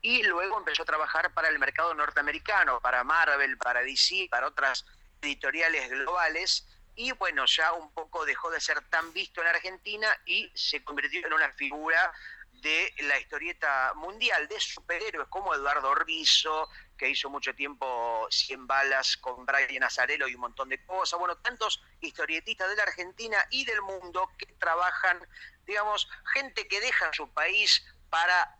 [0.00, 4.84] y luego empezó a trabajar para el mercado norteamericano, para Marvel, para DC, para otras
[5.20, 6.66] editoriales globales.
[6.94, 11.26] Y bueno, ya un poco dejó de ser tan visto en Argentina y se convirtió
[11.26, 12.12] en una figura
[12.60, 19.16] de la historieta mundial de superhéroes como Eduardo Orbizo, que hizo mucho tiempo 100 balas
[19.16, 21.18] con Brian Azarelo y un montón de cosas.
[21.18, 25.18] Bueno, tantos historietistas de la Argentina y del mundo que trabajan,
[25.66, 28.58] digamos, gente que deja su país para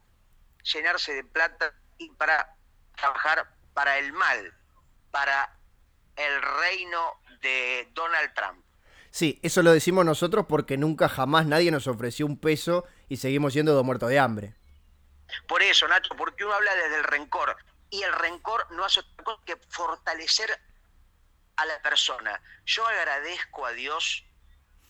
[0.62, 2.54] llenarse de plata y para
[2.96, 4.54] trabajar para el mal,
[5.10, 5.58] para
[6.16, 8.64] el reino de Donald Trump.
[9.10, 13.52] Sí, eso lo decimos nosotros porque nunca jamás nadie nos ofreció un peso y seguimos
[13.52, 14.54] siendo dos muertos de hambre.
[15.46, 17.56] Por eso, Nacho, porque uno habla desde el rencor
[17.90, 20.58] y el rencor no hace otra cosa que fortalecer
[21.56, 22.40] a la persona.
[22.64, 24.24] Yo agradezco a Dios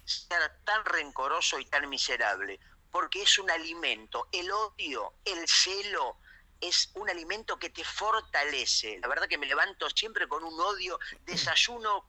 [0.05, 4.29] ser tan rencoroso y tan miserable, porque es un alimento.
[4.33, 6.19] El odio, el celo,
[6.61, 8.99] es un alimento que te fortalece.
[9.01, 12.09] La verdad que me levanto siempre con un odio, desayuno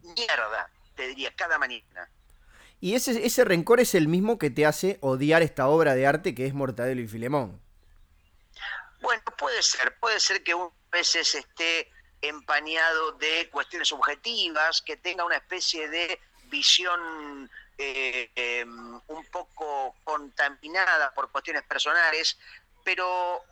[0.00, 2.08] mierda, te diría, cada mañana.
[2.82, 6.34] Y ese, ese rencor es el mismo que te hace odiar esta obra de arte
[6.34, 7.62] que es Mortadelo y Filemón.
[9.00, 11.88] Bueno, puede ser, puede ser que a veces esté
[12.20, 21.14] empañado de cuestiones subjetivas, que tenga una especie de visión eh, em, un poco contaminada
[21.14, 22.36] por cuestiones personales,
[22.82, 23.42] pero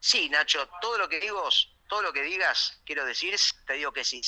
[0.00, 1.46] sí, Nacho, todo lo que digo,
[1.86, 3.36] todo lo que digas, quiero decir,
[3.66, 4.22] te digo que sí.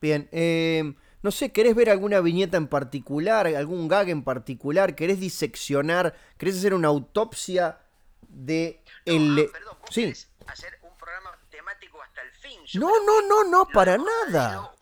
[0.00, 0.92] Bien, eh,
[1.26, 4.94] no sé, ¿querés ver alguna viñeta en particular, algún gag en particular?
[4.94, 6.16] ¿Querés diseccionar?
[6.38, 7.80] ¿Querés hacer una autopsia
[8.28, 9.48] de el...
[9.48, 10.14] Ah, perdón, sí.
[10.46, 12.60] hacer un programa temático hasta el fin.
[12.74, 14.72] no, no, no, no, para nada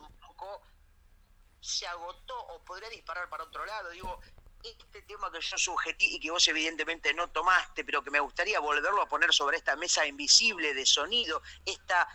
[1.61, 3.89] se agotó o podría disparar para otro lado.
[3.89, 4.19] Digo,
[4.63, 8.59] este tema que yo sujetí y que vos evidentemente no tomaste, pero que me gustaría
[8.59, 12.07] volverlo a poner sobre esta mesa invisible de sonido, esta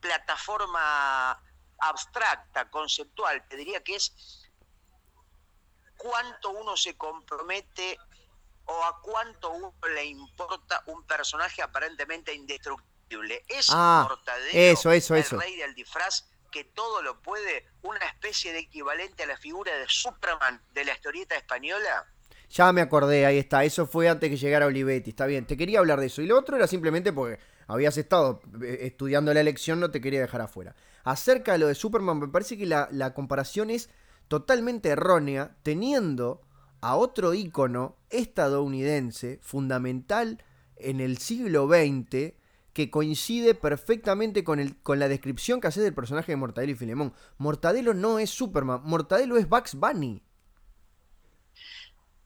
[0.00, 1.38] plataforma
[1.80, 4.48] abstracta, conceptual, te diría que es
[5.96, 7.98] cuánto uno se compromete
[8.64, 13.44] o a cuánto uno le importa un personaje aparentemente indestructible.
[13.48, 15.38] Es ah, Mortadelo, eso, eso, el eso.
[15.38, 19.86] rey del disfraz, que todo lo puede, una especie de equivalente a la figura de
[19.88, 22.06] Superman de la historieta española?
[22.50, 23.64] Ya me acordé, ahí está.
[23.64, 25.10] Eso fue antes que llegara Olivetti.
[25.10, 26.22] Está bien, te quería hablar de eso.
[26.22, 27.38] Y lo otro era simplemente porque
[27.68, 30.74] habías estado eh, estudiando la elección, no te quería dejar afuera.
[31.04, 33.90] Acerca de lo de Superman, me parece que la, la comparación es
[34.26, 36.42] totalmente errónea, teniendo
[36.80, 40.42] a otro ícono estadounidense fundamental
[40.76, 42.34] en el siglo XX
[42.72, 46.76] que coincide perfectamente con, el, con la descripción que hace del personaje de Mortadelo y
[46.76, 47.14] Filemón.
[47.36, 50.22] Mortadelo no es Superman, Mortadelo es Bugs Bunny.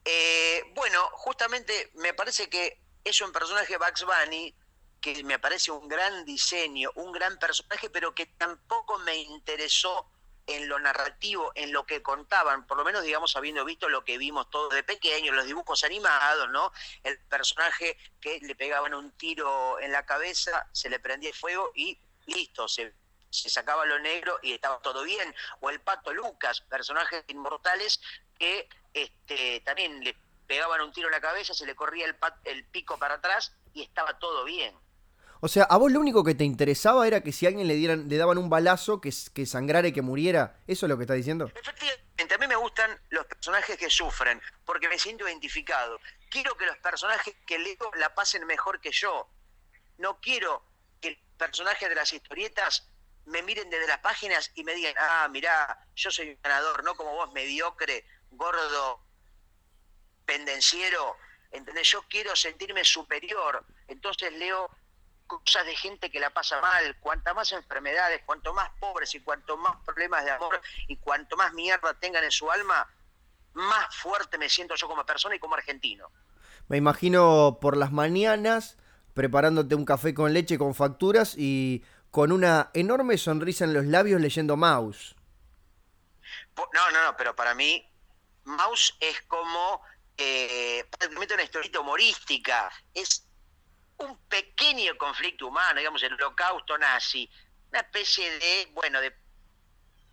[0.05, 4.55] Eh, bueno, justamente me parece que es un personaje Bugs Bunny
[5.03, 10.07] que me parece un gran diseño, un gran personaje, pero que tampoco me interesó
[10.47, 14.19] en lo narrativo, en lo que contaban, por lo menos digamos habiendo visto lo que
[14.19, 16.73] vimos todos de pequeños, los dibujos animados, ¿no?
[17.05, 21.99] El personaje que le pegaban un tiro en la cabeza, se le prendía fuego y
[22.27, 22.95] listo, se,
[23.31, 25.35] se sacaba lo negro y estaba todo bien.
[25.61, 28.01] O el Pato Lucas, personajes inmortales
[28.39, 32.65] que este, también le pegaban un tiro en la cabeza, se le corría el, el
[32.67, 34.77] pico para atrás y estaba todo bien.
[35.45, 37.75] O sea, a vos lo único que te interesaba era que si a alguien le
[37.75, 40.57] dieran, le daban un balazo, que, sangrara y que muriera.
[40.69, 41.51] ¿Eso es lo que estás diciendo?
[41.53, 45.99] Efectivamente, a mí me gustan los personajes que sufren, porque me siento identificado.
[46.31, 49.29] Quiero que los personajes que leo la pasen mejor que yo.
[49.99, 50.63] No quiero
[51.01, 52.89] que el personaje de las historietas
[53.25, 56.95] me miren desde las páginas y me digan, ah, mirá, yo soy un ganador, no
[56.95, 59.05] como vos, mediocre, gordo,
[60.25, 61.17] pendenciero.
[61.51, 61.91] ¿Entendés?
[61.91, 63.67] Yo quiero sentirme superior.
[63.89, 64.71] Entonces leo
[65.41, 69.57] cosas de gente que la pasa mal, cuanta más enfermedades, cuanto más pobres y cuanto
[69.57, 72.87] más problemas de amor y cuanto más mierda tengan en su alma,
[73.55, 76.11] más fuerte me siento yo como persona y como argentino.
[76.69, 78.77] Me imagino por las mañanas
[79.15, 84.21] preparándote un café con leche con facturas y con una enorme sonrisa en los labios
[84.21, 85.17] leyendo Mouse.
[86.57, 87.87] No, no, no, pero para mí
[88.45, 89.83] Mouse es como
[90.17, 90.85] eh,
[91.17, 93.27] una historieta humorística, es
[93.99, 97.29] un pequeño conflicto humano, digamos, el holocausto nazi,
[97.71, 99.15] una especie de, bueno, de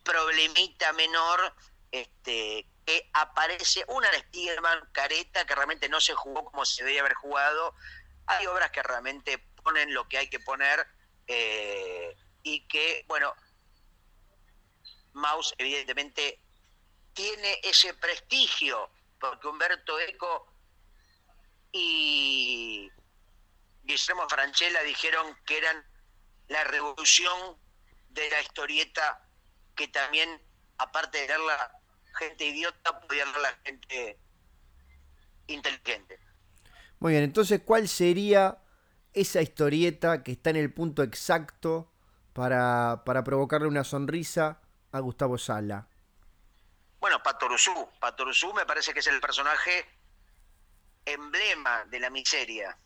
[0.04, 1.54] problemita menor
[1.92, 7.02] este, que aparece, una de Spiderman careta que realmente no se jugó como se debería
[7.02, 7.76] haber jugado.
[8.28, 10.88] Hay obras que realmente ponen lo que hay que poner
[11.28, 13.34] eh, y que, bueno,
[15.14, 16.40] Maus evidentemente
[17.14, 18.90] tiene ese prestigio,
[19.20, 20.52] porque Humberto Eco
[21.72, 22.90] y
[23.90, 25.84] Guillermo Franchella dijeron que eran
[26.48, 27.58] la revolución
[28.10, 29.28] de la historieta
[29.76, 30.30] que también,
[30.78, 31.72] aparte de leer la
[32.14, 34.20] gente idiota, podía leer la gente
[35.48, 36.20] inteligente.
[37.00, 38.60] Muy bien, entonces, ¿cuál sería
[39.14, 41.92] esa historieta que está en el punto exacto
[42.34, 45.88] para, para provocarle una sonrisa a Gustavo Sala?
[47.00, 47.90] Bueno, Patoruzú.
[48.00, 49.84] Patoruzú me parece que es el personaje
[51.06, 52.78] emblema de la miseria.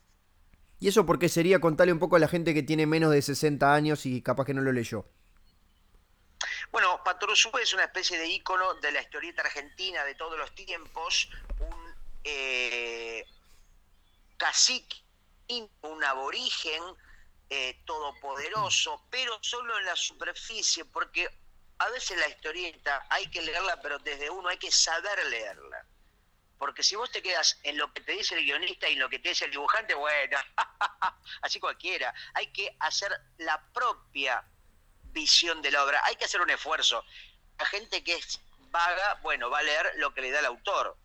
[0.84, 1.62] ¿Y eso por qué sería?
[1.62, 4.54] Contarle un poco a la gente que tiene menos de 60 años y capaz que
[4.54, 5.06] no lo leyó.
[6.74, 11.30] Bueno, Patoruzú es una especie de ícono de la historieta argentina de todos los tiempos,
[11.62, 13.26] un eh,
[14.36, 14.98] cacique,
[15.84, 16.84] un aborigen
[17.50, 21.30] eh, todopoderoso, pero solo en la superficie, porque
[21.78, 25.86] a veces la historieta hay que leerla, pero desde uno hay que saber leerla.
[26.64, 29.10] Porque si vos te quedas en lo que te dice el guionista y en lo
[29.10, 30.38] que te dice el dibujante, bueno,
[31.42, 32.14] así cualquiera.
[32.36, 34.48] Hay que hacer la propia
[35.12, 36.00] visión de la obra.
[36.06, 37.04] Hay que hacer un esfuerzo.
[37.60, 38.40] La gente que es
[38.72, 40.98] vaga, bueno, va a leer lo que le da el autor.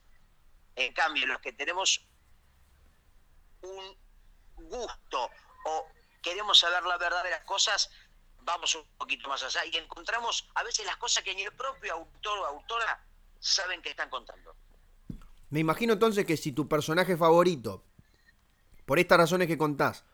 [0.77, 2.07] En cambio, los que tenemos
[3.63, 3.99] un
[4.55, 5.29] gusto
[5.65, 5.89] o
[6.23, 7.91] queremos saber la verdad de las cosas,
[8.43, 11.95] vamos un poquito más allá y encontramos a veces las cosas que ni el propio
[11.95, 13.05] autor o autora
[13.41, 14.48] saben que están contando.
[15.51, 17.85] Me imagino entonces que si tu personaje favorito,
[18.85, 20.05] por estas razones que contás,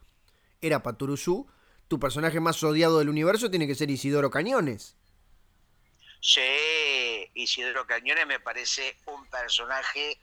[0.61, 1.49] era Paturuzú,
[1.89, 4.97] tu personaje más odiado del universo tiene que ser Isidoro Cañones.
[6.21, 10.19] Sí, Isidoro Cañones me parece un personaje.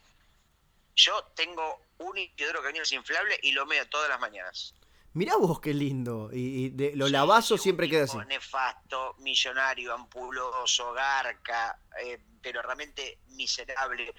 [0.96, 4.74] Yo tengo un Isidoro Cañones inflable y lo meo todas las mañanas.
[5.14, 6.30] Mirá vos qué lindo.
[6.32, 8.16] Y, de, lo lavazo siempre queda así.
[8.26, 14.12] Nefasto, millonario, ampuloso, garca, eh, pero realmente miserable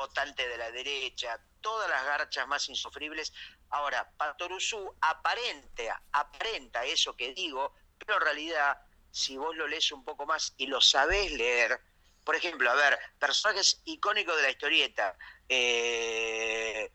[0.00, 3.32] votante de la derecha, todas las garchas más insufribles.
[3.70, 8.78] Ahora, Patoruzú aparenta, aparenta eso que digo, pero en realidad,
[9.10, 11.80] si vos lo lees un poco más y lo sabés leer,
[12.24, 15.16] por ejemplo, a ver, personajes icónicos de la historieta,
[15.48, 16.92] eh,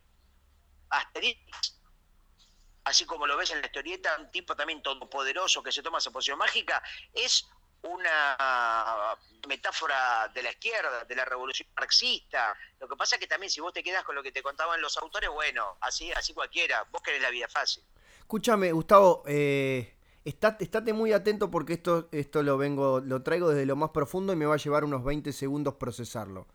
[2.85, 6.11] así como lo ves en la historieta, un tipo también todopoderoso que se toma esa
[6.11, 6.81] poción mágica,
[7.13, 7.47] es
[7.85, 9.17] una
[9.47, 12.55] metáfora de la izquierda, de la revolución marxista.
[12.79, 14.81] Lo que pasa es que también si vos te quedas con lo que te contaban
[14.81, 17.83] los autores, bueno, así, así cualquiera, vos querés la vida fácil.
[18.19, 23.75] Escúchame, Gustavo, eh, estate, muy atento porque esto, esto lo vengo, lo traigo desde lo
[23.75, 26.47] más profundo y me va a llevar unos 20 segundos procesarlo.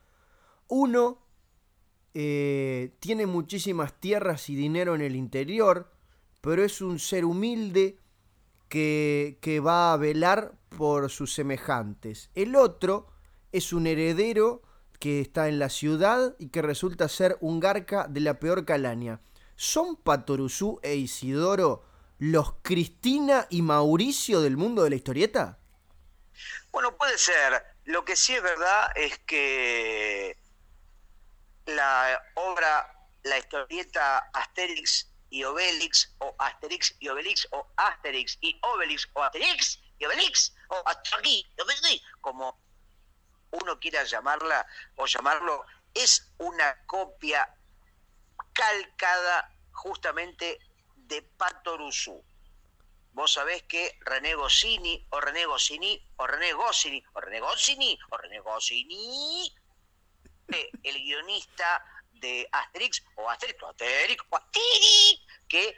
[0.67, 1.23] Uno,
[2.13, 5.93] eh, tiene muchísimas tierras y dinero en el interior,
[6.41, 7.99] pero es un ser humilde
[8.71, 12.31] que, va a velar por sus semejantes.
[12.35, 13.09] El otro
[13.53, 14.63] es un heredero
[14.99, 19.21] que está en la ciudad y que resulta ser un garca de la peor calaña.
[19.57, 21.85] ¿Son Patoruzú e Isidoro
[22.19, 25.59] los Cristina y Mauricio del mundo de la historieta?
[26.71, 30.37] Bueno, puede ser, Lo que sí es verdad es que
[31.67, 39.09] la obra, la historieta Asterix y Obelix, o Asterix y Obelix, o Asterix y Obelix,
[39.15, 42.61] o Asterix y Obelix, o Asterix y Obelix, como
[43.53, 44.67] uno quiera llamarla
[44.97, 45.65] o llamarlo,
[45.95, 47.49] es una copia
[48.53, 50.59] calcada justamente
[50.97, 52.25] de Patoruzú.
[53.13, 58.17] Vos sabés que René Goscinny, o René Goscinny, o René Goscinny, o René Goscinny, o
[58.17, 59.53] René Goscinny,
[60.83, 61.85] el guionista
[62.21, 65.77] de Asterix, o Asterix, o Asterix, o Asterix, que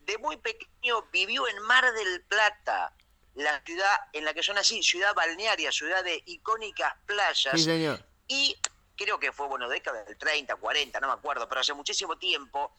[0.00, 2.94] de muy pequeño vivió en Mar del Plata,
[3.34, 7.54] la ciudad en la que son así, ciudad balnearia, ciudad de icónicas playas.
[7.54, 8.04] Sí, señor.
[8.28, 8.56] Y
[8.96, 12.74] creo que fue, bueno, década del 30, 40, no me acuerdo, pero hace muchísimo tiempo,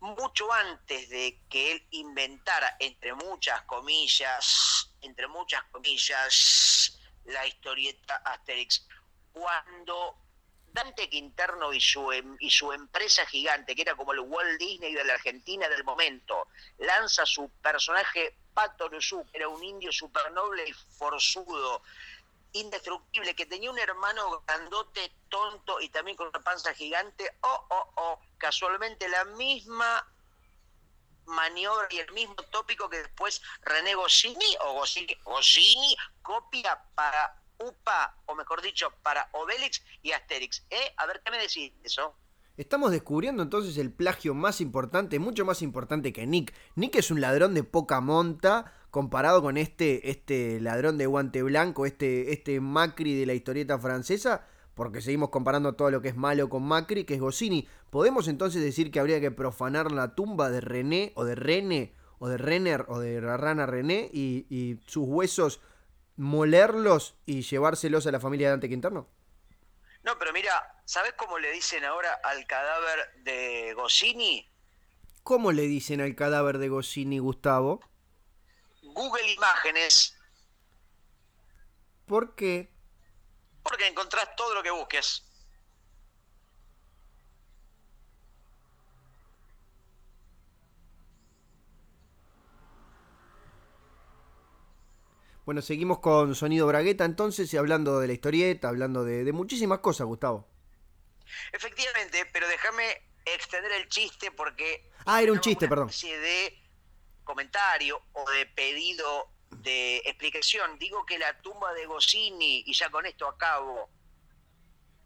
[0.00, 8.86] mucho antes de que él inventara, entre muchas comillas, entre muchas comillas, la historieta Asterix,
[9.32, 10.16] cuando
[10.72, 14.94] Dante Quinterno y su, em, y su empresa gigante, que era como el Walt Disney
[14.94, 16.48] de la Argentina del momento,
[16.78, 21.82] lanza su personaje Pato Nuzú, que era un indio supernoble y forzudo,
[22.52, 27.92] indestructible, que tenía un hermano grandote, tonto y también con una panza gigante, oh, oh,
[27.96, 30.06] oh, casualmente la misma
[31.26, 38.16] maniobra y el mismo tópico que después René Goscinny o Goscinny, Goscinny copia para UPA,
[38.26, 40.64] o mejor dicho, para Obelix y Asterix.
[40.70, 40.94] ¿Eh?
[40.96, 42.14] A ver, ¿qué me decís de eso?
[42.56, 46.52] Estamos descubriendo entonces el plagio más importante, mucho más importante que Nick.
[46.74, 51.86] Nick es un ladrón de poca monta comparado con este, este ladrón de guante blanco,
[51.86, 54.44] este, este Macri de la historieta francesa,
[54.74, 57.68] porque seguimos comparando todo lo que es malo con Macri, que es Goscinny.
[57.90, 62.28] ¿Podemos entonces decir que habría que profanar la tumba de René o de René o
[62.28, 65.60] de Renner o de rana René y sus huesos
[66.18, 69.08] molerlos y llevárselos a la familia de Dante Quinterno?
[70.02, 74.48] No, pero mira, ¿sabes cómo le dicen ahora al cadáver de Goscinny?
[75.22, 77.80] ¿Cómo le dicen al cadáver de Goscinny, Gustavo?
[78.82, 80.18] Google Imágenes.
[82.06, 82.72] ¿Por qué?
[83.62, 85.27] Porque encontrás todo lo que busques.
[95.48, 100.06] Bueno, seguimos con Sonido Bragueta entonces, y hablando de la historieta, hablando de, muchísimas cosas,
[100.06, 100.46] Gustavo.
[101.50, 102.84] Efectivamente, pero déjame
[103.24, 104.90] extender el chiste porque...
[105.06, 105.88] Ah, era un chiste, perdón.
[105.88, 106.62] de
[107.24, 110.78] comentario o de pedido de explicación.
[110.78, 113.88] Digo que la tumba de Goscinny, y ya con esto acabo,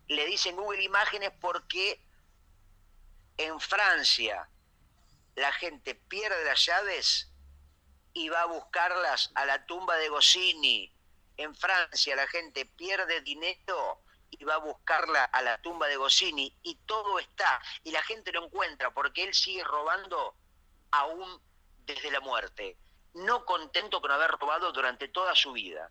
[0.09, 2.01] le dicen Google Imágenes porque
[3.37, 4.49] en Francia
[5.37, 7.32] la gente pierde las llaves
[8.15, 10.93] y va a buscarlas a la tumba de Goscinny.
[11.37, 14.01] En Francia la gente pierde dinero
[14.31, 18.33] y va a buscarla a la tumba de Goscinny y todo está y la gente
[18.33, 20.35] lo encuentra porque él sigue robando
[20.91, 21.41] aún
[21.87, 22.77] desde la muerte,
[23.15, 25.91] no contento con haber robado durante toda su vida.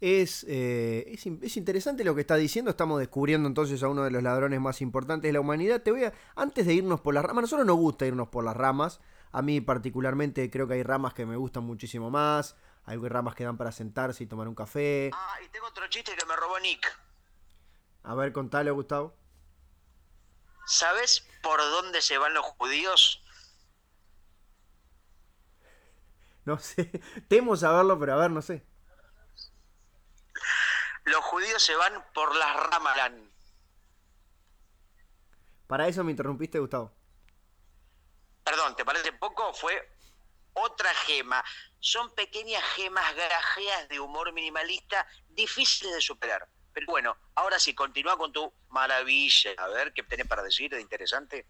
[0.00, 2.70] Es, eh, es, es, interesante lo que está diciendo.
[2.70, 5.82] Estamos descubriendo entonces a uno de los ladrones más importantes de la humanidad.
[5.82, 8.56] Te voy a, antes de irnos por las ramas, nosotros nos gusta irnos por las
[8.56, 9.00] ramas.
[9.32, 12.56] A mí particularmente creo que hay ramas que me gustan muchísimo más.
[12.84, 15.10] Hay ramas que dan para sentarse y tomar un café.
[15.14, 16.98] Ah, y tengo otro chiste que me robó Nick.
[18.02, 19.14] A ver, contale, Gustavo.
[20.66, 23.22] ¿Sabes por dónde se van los judíos?
[26.44, 26.90] No sé,
[27.28, 28.66] temo saberlo, pero a ver, no sé.
[31.04, 32.96] Los judíos se van por las ramas.
[35.66, 36.99] Para eso me interrumpiste, Gustavo
[38.50, 39.52] perdón, ¿te parece poco?
[39.52, 39.72] Fue
[40.54, 41.42] otra gema.
[41.78, 46.48] Son pequeñas gemas garajeas de humor minimalista difíciles de superar.
[46.72, 49.52] Pero bueno, ahora sí, continúa con tu maravilla.
[49.58, 51.46] A ver, ¿qué tenés para decir de interesante?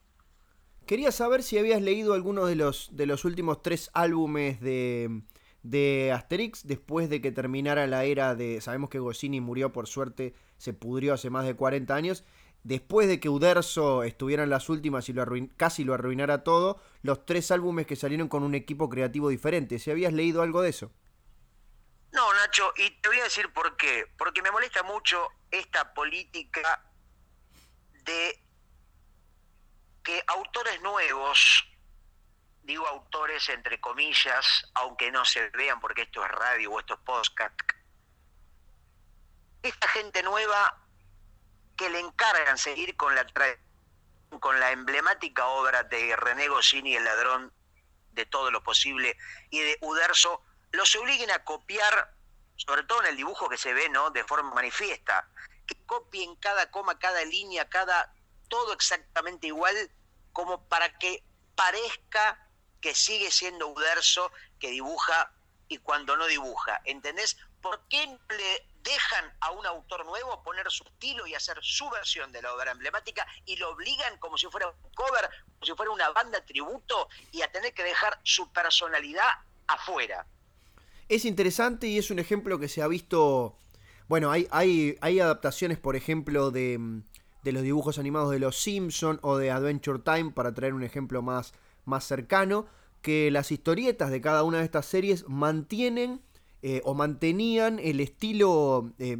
[0.86, 5.22] Quería saber si habías leído alguno de los, de los últimos tres álbumes de,
[5.62, 8.61] de Asterix después de que terminara la era de...
[8.61, 12.24] Sabemos que Goscinny murió por suerte, se pudrió hace más de 40 años
[12.62, 15.24] después de que Uderzo estuviera en las últimas y lo
[15.56, 19.78] casi lo arruinara todo, los tres álbumes que salieron con un equipo creativo diferente.
[19.78, 20.92] ¿Si habías leído algo de eso?
[22.12, 24.06] No, Nacho, y te voy a decir por qué.
[24.18, 26.84] Porque me molesta mucho esta política
[28.04, 28.42] de
[30.02, 31.64] que autores nuevos,
[32.62, 37.00] digo autores entre comillas, aunque no se vean porque esto es radio o esto es
[37.00, 37.61] podcast,
[39.62, 40.80] esta gente nueva
[41.81, 43.26] que le encargan seguir con la,
[44.39, 47.55] con la emblemática obra de René Goscinny, el ladrón
[48.12, 49.16] de todo lo posible,
[49.49, 52.14] y de Uderzo, los obliguen a copiar
[52.57, 54.11] sobre todo en el dibujo que se ve, ¿no?
[54.11, 55.26] De forma manifiesta,
[55.66, 58.12] que copien cada coma, cada línea, cada
[58.51, 59.74] todo exactamente igual,
[60.35, 61.24] como para que
[61.55, 62.47] parezca
[62.83, 65.33] que sigue siendo Uderzo que dibuja
[65.68, 66.83] y cuando no dibuja.
[66.85, 67.39] ¿Entendés?
[67.61, 71.88] ¿Por qué no le dejan a un autor nuevo poner su estilo y hacer su
[71.90, 75.72] versión de la obra emblemática y lo obligan como si fuera un cover, como si
[75.74, 79.28] fuera una banda tributo y a tener que dejar su personalidad
[79.66, 80.26] afuera?
[81.08, 83.56] Es interesante y es un ejemplo que se ha visto.
[84.08, 86.78] Bueno, hay, hay, adaptaciones, por ejemplo, de,
[87.42, 91.22] de los dibujos animados de Los Simpson o de Adventure Time, para traer un ejemplo
[91.22, 91.52] más,
[91.84, 92.66] más cercano,
[93.02, 96.22] que las historietas de cada una de estas series mantienen
[96.62, 99.18] eh, o mantenían el estilo, eh,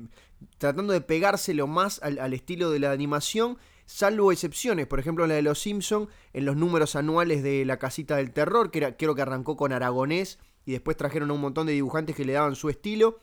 [0.59, 5.43] tratando de pegárselo más al, estilo de la animación, salvo excepciones, por ejemplo la de
[5.43, 9.22] Los Simpson en los números anuales de La Casita del Terror, que era, creo que
[9.22, 12.68] arrancó con Aragonés y después trajeron a un montón de dibujantes que le daban su
[12.68, 13.20] estilo.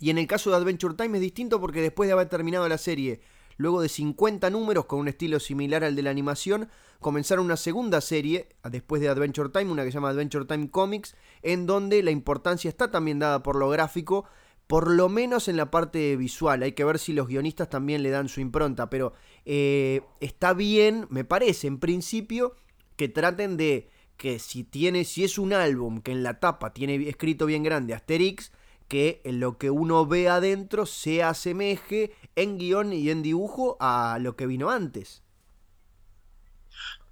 [0.00, 2.78] Y en el caso de Adventure Time es distinto porque después de haber terminado la
[2.78, 3.20] serie
[3.56, 6.68] Luego de 50 números con un estilo similar al de la animación,
[7.00, 11.16] comenzaron una segunda serie, después de Adventure Time, una que se llama Adventure Time Comics,
[11.42, 14.24] en donde la importancia está también dada por lo gráfico,
[14.66, 16.62] por lo menos en la parte visual.
[16.62, 19.12] Hay que ver si los guionistas también le dan su impronta, pero
[19.44, 22.56] eh, está bien, me parece, en principio,
[22.96, 27.08] que traten de que si tiene, si es un álbum que en la tapa tiene
[27.08, 28.52] escrito bien grande Asterix,
[28.88, 34.36] que lo que uno ve adentro se asemeje en guion y en dibujo a lo
[34.36, 35.22] que vino antes.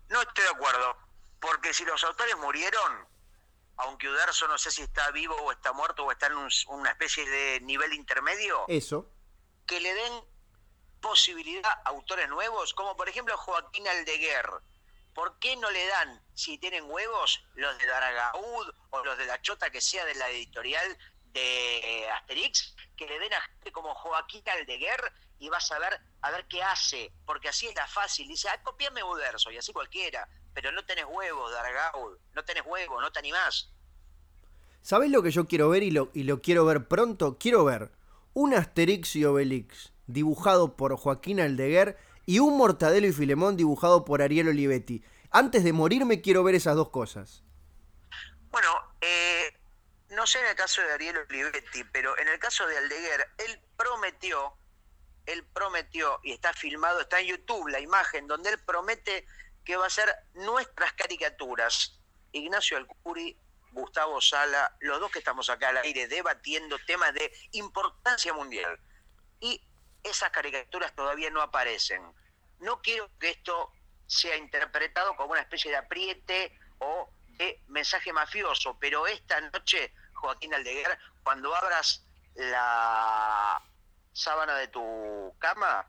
[0.09, 0.97] No estoy de acuerdo,
[1.41, 3.07] porque si los autores murieron,
[3.77, 6.35] aunque Uderzo no sé si está vivo o está muerto o está en
[6.68, 9.09] una especie de nivel intermedio, eso,
[9.66, 10.25] que le den
[11.01, 14.47] posibilidad a autores nuevos, como por ejemplo Joaquín Aldeguer.
[15.14, 19.43] ¿Por qué no le dan, si tienen huevos, los de Daragaud o los de la
[19.43, 20.97] Chota que sea de la editorial
[21.33, 25.01] de Asterix, que le den a gente como Joaquín Aldeguer
[25.39, 28.28] y vas a ver a ver qué hace, porque así está fácil.
[28.28, 33.01] Dice, ah, copiame Uderzo, y así cualquiera, pero no tenés huevos, Dargaud, no tenés huevos,
[33.01, 33.72] no te animás.
[34.83, 37.39] ¿Sabés lo que yo quiero ver y lo, y lo quiero ver pronto?
[37.39, 37.93] Quiero ver
[38.35, 44.22] un Asterix y Obelix dibujado por Joaquín Aldeguer y un Mortadelo y Filemón dibujado por
[44.22, 45.03] Ariel Olivetti.
[45.30, 47.43] Antes de morirme quiero ver esas dos cosas.
[48.51, 48.68] Bueno,
[49.01, 49.41] eh,
[50.23, 53.61] no sé en el caso de Ariel Olivetti, pero en el caso de Aldeguer, él
[53.77, 54.57] prometió,
[55.27, 59.27] él prometió, y está filmado, está en YouTube la imagen, donde él promete
[59.64, 61.99] que va a ser nuestras caricaturas.
[62.31, 63.37] Ignacio Alcuri,
[63.73, 68.79] Gustavo Sala, los dos que estamos acá al aire debatiendo temas de importancia mundial.
[69.41, 69.61] Y
[70.05, 72.01] esas caricaturas todavía no aparecen.
[72.61, 73.73] No quiero que esto
[74.07, 79.93] sea interpretado como una especie de apriete o de mensaje mafioso, pero esta noche
[80.23, 83.61] Joaquín Aldeguer, cuando abras la
[84.12, 85.85] sábana de tu cama,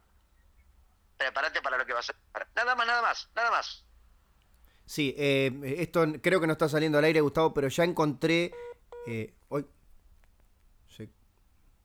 [1.17, 2.47] prepárate para lo que vas a hacer.
[2.55, 3.86] Nada más, nada más, nada más.
[4.86, 8.51] Sí, eh, esto creo que no está saliendo al aire, Gustavo, pero ya encontré.
[9.05, 9.67] Eh, hoy.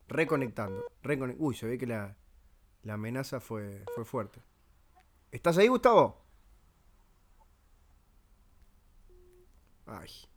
[0.08, 0.86] reconectando.
[1.38, 2.16] uy, se ve que la,
[2.82, 4.40] la amenaza fue, fue fuerte.
[5.30, 6.24] ¿Estás ahí, Gustavo?
[9.86, 10.27] Ay.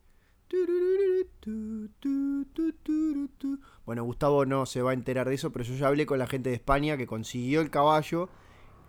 [3.85, 6.27] Bueno, Gustavo no se va a enterar de eso, pero yo ya hablé con la
[6.27, 8.29] gente de España que consiguió el caballo,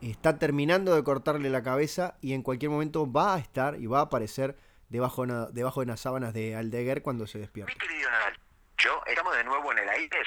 [0.01, 4.01] está terminando de cortarle la cabeza y en cualquier momento va a estar y va
[4.01, 4.57] a aparecer
[4.89, 7.73] debajo, debajo de las sábanas de Aldeguer cuando se despierta.
[9.07, 10.19] ¿estamos de nuevo en el aire?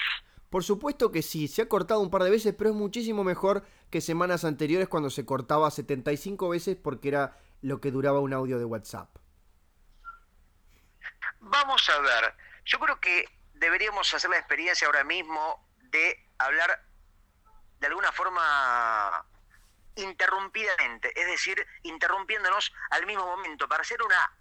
[0.49, 3.63] Por supuesto que sí, se ha cortado un par de veces, pero es muchísimo mejor
[3.89, 8.57] que semanas anteriores cuando se cortaba 75 veces porque era lo que duraba un audio
[8.57, 9.09] de WhatsApp.
[11.47, 12.35] Vamos a ver,
[12.65, 16.83] yo creo que deberíamos hacer la experiencia ahora mismo de hablar
[17.79, 19.23] de alguna forma
[19.95, 24.35] interrumpidamente, es decir, interrumpiéndonos al mismo momento, para hacer una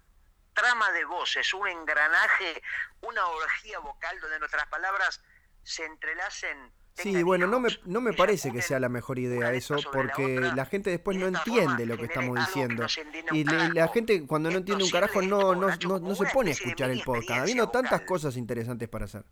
[0.55, 2.63] trama de voces, un engranaje,
[3.01, 5.21] una orgía vocal donde nuestras palabras
[5.61, 9.75] se entrelacen Sí, bueno, no me, no me parece que sea la mejor idea eso,
[9.91, 12.85] porque la gente después no entiende lo que estamos diciendo.
[13.31, 15.67] Y la gente cuando no entiende un carajo no, no,
[15.99, 19.25] no, se pone a escuchar el podcast, habiendo tantas cosas interesantes para hacer.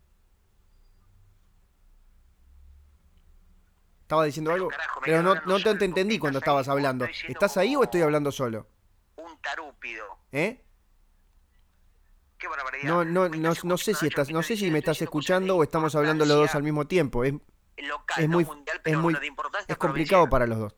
[4.02, 4.68] ¿Estaba diciendo algo?
[5.02, 7.06] Pero no, no te entendí cuando estabas hablando.
[7.26, 8.68] ¿Estás ahí o estoy hablando solo?
[9.16, 10.04] Un tarúpido.
[10.32, 10.60] ¿Eh?
[12.82, 15.94] No, no, no, no sé si estás, no sé si me estás escuchando o estamos
[15.94, 17.24] hablando los dos al mismo tiempo.
[17.24, 17.32] Es,
[17.76, 18.46] es muy,
[18.84, 19.16] es muy,
[19.68, 20.76] es complicado para los dos.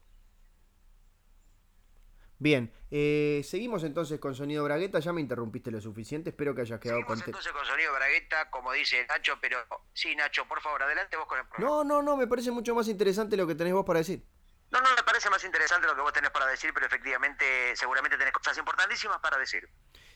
[2.39, 6.79] Bien, Eh, seguimos entonces con Sonido Bragueta, ya me interrumpiste lo suficiente, espero que hayas
[6.79, 7.31] quedado Seguimos contento.
[7.39, 9.59] entonces con Sonido Bragueta, como dice Nacho, pero
[9.93, 11.67] sí, Nacho, por favor, adelante vos con el programa.
[11.67, 14.25] No, no, no, me parece mucho más interesante lo que tenés vos para decir.
[14.71, 18.17] No, no, me parece más interesante lo que vos tenés para decir, pero efectivamente, seguramente
[18.19, 19.69] tenés cosas importantísimas para decir.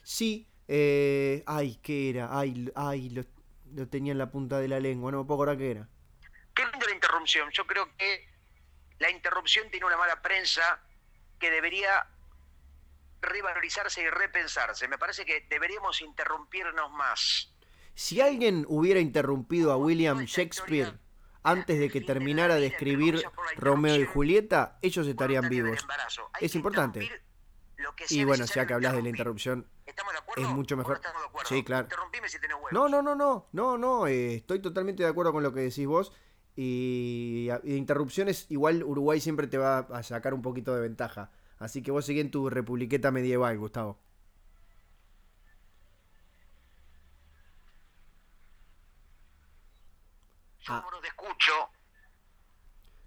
[0.02, 2.28] Sí, eh, ay, ¿qué era?
[2.38, 3.24] Ay, ay, lo,
[3.74, 5.88] lo tenía en la punta de la lengua, no me puedo acordar qué era.
[6.60, 7.50] Qué linda la interrupción.
[7.52, 8.28] Yo creo que
[8.98, 10.78] la interrupción tiene una mala prensa
[11.38, 12.06] que debería
[13.22, 14.86] revalorizarse y repensarse.
[14.86, 17.50] Me parece que deberíamos interrumpirnos más.
[17.94, 20.98] Si alguien hubiera interrumpido a William Shakespeare
[21.42, 23.24] antes de que terminara de escribir
[23.56, 25.86] Romeo y Julieta, ellos estarían vivos.
[26.40, 27.10] Es importante.
[28.10, 29.66] Y bueno, ya que hablas de la interrupción,
[30.36, 31.00] es mucho ¿O no mejor.
[31.46, 31.88] Sí, claro.
[32.70, 35.86] No, no, no, no, no, no, eh, estoy totalmente de acuerdo con lo que decís
[35.86, 36.12] vos.
[36.56, 41.30] Y, y interrupciones, igual Uruguay siempre te va a sacar un poquito de ventaja.
[41.58, 43.98] Así que vos seguí en tu republiqueta medieval, Gustavo.
[50.60, 50.86] Yo Ah.
[50.90, 51.70] no te escucho.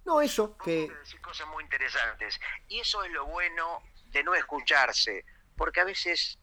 [0.05, 2.39] No, eso, que decís cosas muy interesantes.
[2.67, 5.25] Y eso es lo bueno de no escucharse,
[5.55, 6.37] porque a veces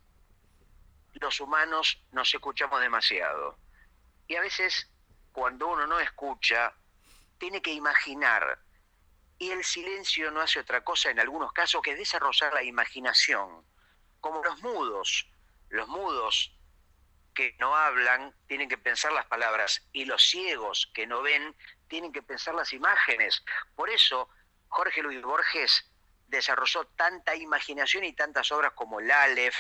[1.15, 3.59] los humanos nos escuchamos demasiado.
[4.29, 4.89] Y a veces
[5.33, 6.73] cuando uno no escucha,
[7.41, 8.61] tiene que imaginar.
[9.39, 13.65] Y el silencio no hace otra cosa en algunos casos que desarrollar la imaginación.
[14.21, 15.27] Como los mudos.
[15.71, 16.55] Los mudos
[17.35, 21.57] que no hablan tienen que pensar las palabras y los ciegos que no ven
[21.89, 23.43] tienen que pensar las imágenes.
[23.75, 24.29] Por eso
[24.69, 25.91] Jorge Luis Borges
[26.27, 29.57] desarrolló tanta imaginación y tantas obras como el Aleph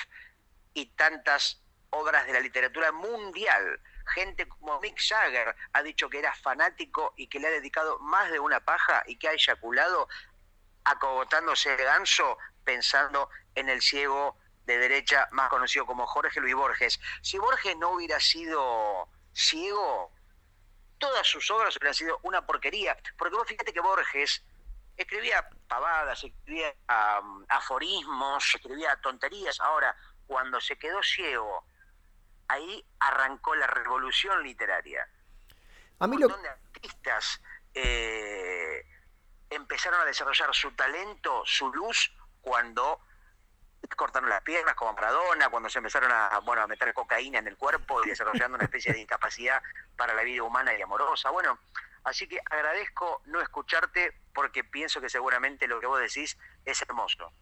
[0.74, 3.80] y tantas obras de la literatura mundial.
[4.06, 8.30] Gente como Mick Jagger ha dicho que era fanático y que le ha dedicado más
[8.30, 10.08] de una paja y que ha eyaculado
[10.84, 14.36] acogotándose el ganso pensando en el ciego
[14.66, 17.00] de derecha más conocido como Jorge Luis Borges.
[17.22, 20.12] Si Borges no hubiera sido ciego,
[20.98, 22.96] todas sus obras hubieran sido una porquería.
[23.18, 24.44] Porque vos fíjate que Borges
[24.96, 26.74] escribía pavadas, escribía
[27.48, 29.58] aforismos, escribía tonterías.
[29.60, 29.96] Ahora,
[30.26, 31.64] cuando se quedó ciego,
[32.50, 35.08] ahí arrancó la revolución literaria.
[36.00, 37.40] a mí Un lo, montón de artistas
[37.74, 38.84] eh,
[39.48, 43.00] empezaron a desarrollar su talento, su luz, cuando
[43.96, 47.56] cortaron las piernas, como Maradona, cuando se empezaron a, bueno, a meter cocaína en el
[47.56, 49.62] cuerpo y desarrollando una especie de incapacidad
[49.96, 51.30] para la vida humana y amorosa.
[51.30, 51.58] Bueno,
[52.04, 57.32] así que agradezco no escucharte porque pienso que seguramente lo que vos decís es hermoso.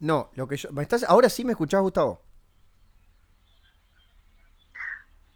[0.00, 2.25] no, lo que yo, ¿me estás, ahora sí me escuchás, Gustavo.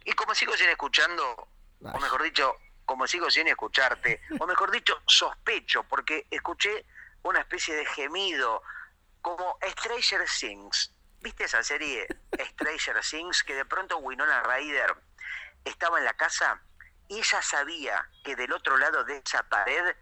[0.05, 1.47] Y como sigo sin escuchando,
[1.81, 6.85] o mejor dicho, como sigo sin escucharte, o mejor dicho, sospecho, porque escuché
[7.23, 8.63] una especie de gemido,
[9.21, 10.93] como Stranger Things.
[11.19, 13.43] ¿Viste esa serie Stranger Things?
[13.43, 14.95] Que de pronto Winona Ryder
[15.63, 16.61] estaba en la casa
[17.07, 19.95] y ella sabía que del otro lado de esa pared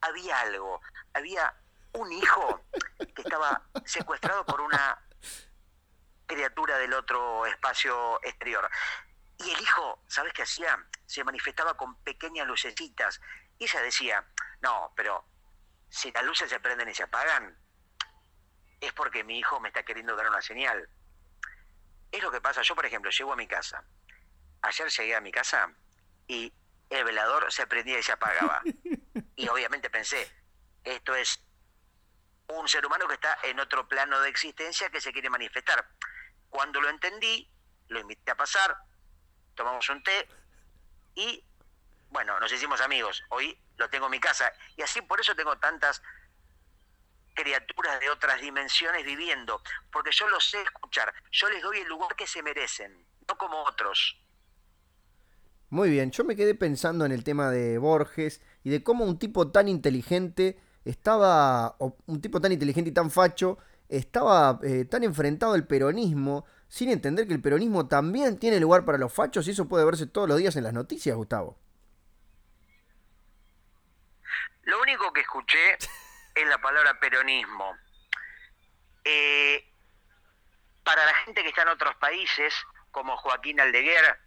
[0.00, 0.80] había algo.
[1.12, 1.54] Había
[1.92, 2.64] un hijo
[3.14, 5.00] que estaba secuestrado por una
[6.26, 8.70] criatura del otro espacio exterior.
[9.44, 10.78] Y el hijo, ¿sabes qué hacía?
[11.06, 13.20] Se manifestaba con pequeñas lucecitas.
[13.58, 14.26] Y ella decía,
[14.62, 15.24] no, pero
[15.90, 17.56] si las luces se prenden y se apagan,
[18.80, 20.88] es porque mi hijo me está queriendo dar una señal.
[22.10, 22.62] Es lo que pasa.
[22.62, 23.84] Yo, por ejemplo, llego a mi casa.
[24.62, 25.70] Ayer llegué a mi casa
[26.26, 26.52] y
[26.88, 28.62] el velador se prendía y se apagaba.
[29.36, 30.32] Y obviamente pensé,
[30.84, 31.42] esto es
[32.46, 35.88] un ser humano que está en otro plano de existencia que se quiere manifestar.
[36.50, 37.50] Cuando lo entendí,
[37.88, 38.76] lo invité a pasar,
[39.54, 40.28] tomamos un té
[41.14, 41.44] y,
[42.10, 43.22] bueno, nos hicimos amigos.
[43.30, 44.52] Hoy lo tengo en mi casa.
[44.76, 46.02] Y así por eso tengo tantas
[47.34, 49.60] criaturas de otras dimensiones viviendo,
[49.92, 53.62] porque yo los sé escuchar, yo les doy el lugar que se merecen, no como
[53.64, 54.20] otros.
[55.68, 59.18] Muy bien, yo me quedé pensando en el tema de Borges y de cómo un
[59.18, 65.02] tipo tan inteligente estaba, o un tipo tan inteligente y tan facho, estaba eh, tan
[65.02, 69.52] enfrentado al peronismo, sin entender que el peronismo también tiene lugar para los fachos y
[69.52, 71.56] eso puede verse todos los días en las noticias, Gustavo.
[74.64, 75.74] Lo único que escuché
[76.34, 77.76] es la palabra peronismo.
[79.04, 79.64] Eh,
[80.82, 82.52] para la gente que está en otros países,
[82.90, 84.18] como Joaquín Aldeguer,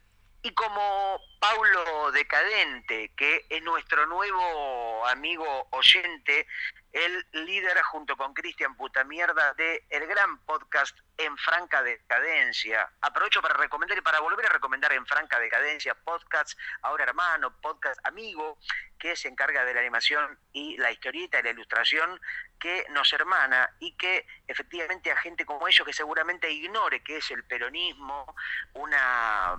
[0.48, 6.48] Y como Paulo Decadente, que es nuestro nuevo amigo oyente,
[6.94, 12.90] el líder junto con Cristian Putamierda de el gran podcast En Franca Decadencia.
[13.02, 18.00] Aprovecho para recomendar y para volver a recomendar En Franca Decadencia podcast, ahora hermano, podcast
[18.08, 18.58] amigo,
[18.98, 22.22] que se encarga de la animación y la historieta y la ilustración
[22.58, 27.32] que nos hermana y que efectivamente a gente como ellos que seguramente ignore qué es
[27.32, 28.34] el peronismo,
[28.74, 29.58] una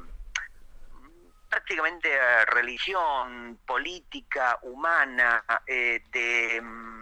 [1.48, 6.98] prácticamente eh, religión, política, humana, eh, de mm,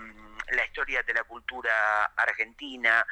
[0.52, 3.04] la historia de la cultura argentina.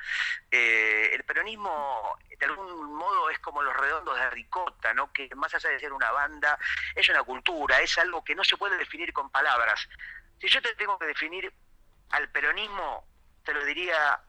[0.51, 5.13] Eh, el peronismo, de algún modo, es como los redondos de Ricota, ¿no?
[5.13, 6.59] que más allá de ser una banda,
[6.95, 9.89] es una cultura, es algo que no se puede definir con palabras.
[10.41, 11.53] Si yo te tengo que definir
[12.11, 13.07] al peronismo,
[13.45, 14.21] te lo diría,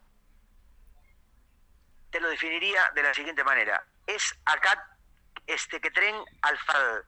[2.09, 3.85] te lo definiría de la siguiente manera.
[4.07, 4.94] Es acá
[5.47, 7.05] este que tren alfal.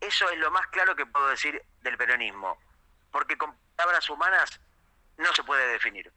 [0.00, 2.58] Eso es lo más claro que puedo decir del peronismo,
[3.10, 4.60] porque con palabras humanas
[5.16, 6.12] no se puede definir.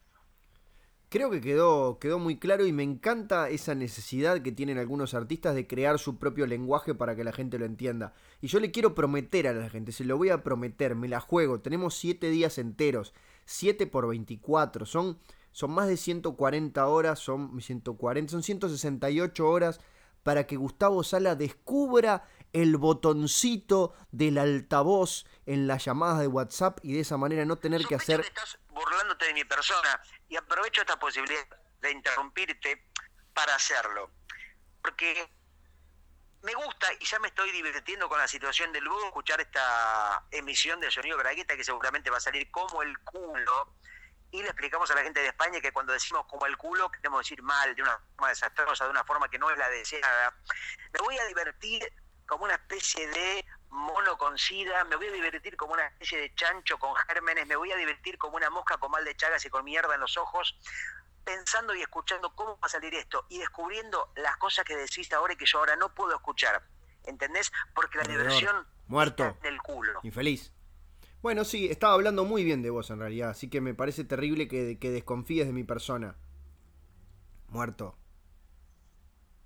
[1.08, 5.54] Creo que quedó, quedó muy claro y me encanta esa necesidad que tienen algunos artistas
[5.54, 8.12] de crear su propio lenguaje para que la gente lo entienda.
[8.40, 11.20] Y yo le quiero prometer a la gente, se lo voy a prometer, me la
[11.20, 11.60] juego.
[11.60, 15.20] Tenemos 7 días enteros, 7 por 24, son,
[15.52, 19.80] son más de 140 horas, son 140, son 168 horas
[20.26, 26.94] para que Gustavo Sala descubra el botoncito del altavoz en las llamadas de WhatsApp y
[26.94, 28.22] de esa manera no tener que hacer...
[28.22, 31.44] Que estás burlándote de mi persona y aprovecho esta posibilidad
[31.80, 32.88] de interrumpirte
[33.34, 34.10] para hacerlo.
[34.82, 35.30] Porque
[36.42, 40.80] me gusta y ya me estoy divirtiendo con la situación del luego escuchar esta emisión
[40.80, 43.76] de Sonido Bragueta que seguramente va a salir como el culo
[44.30, 47.20] y le explicamos a la gente de España que cuando decimos como el culo, queremos
[47.20, 50.34] decir mal, de una forma desastrosa, de una forma que no es la deseada.
[50.92, 51.92] Me voy a divertir
[52.26, 56.34] como una especie de mono con sida, me voy a divertir como una especie de
[56.34, 59.50] chancho con gérmenes, me voy a divertir como una mosca con mal de chagas y
[59.50, 60.58] con mierda en los ojos,
[61.24, 65.34] pensando y escuchando cómo va a salir esto y descubriendo las cosas que decís ahora
[65.34, 66.62] y que yo ahora no puedo escuchar.
[67.04, 67.52] ¿Entendés?
[67.74, 70.00] Porque la diversión muerto está del culo.
[70.02, 70.52] Infeliz.
[71.22, 74.48] Bueno, sí, estaba hablando muy bien de vos en realidad, así que me parece terrible
[74.48, 76.16] que, que desconfíes de mi persona.
[77.48, 77.98] Muerto.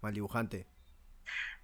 [0.01, 0.67] Mal dibujante.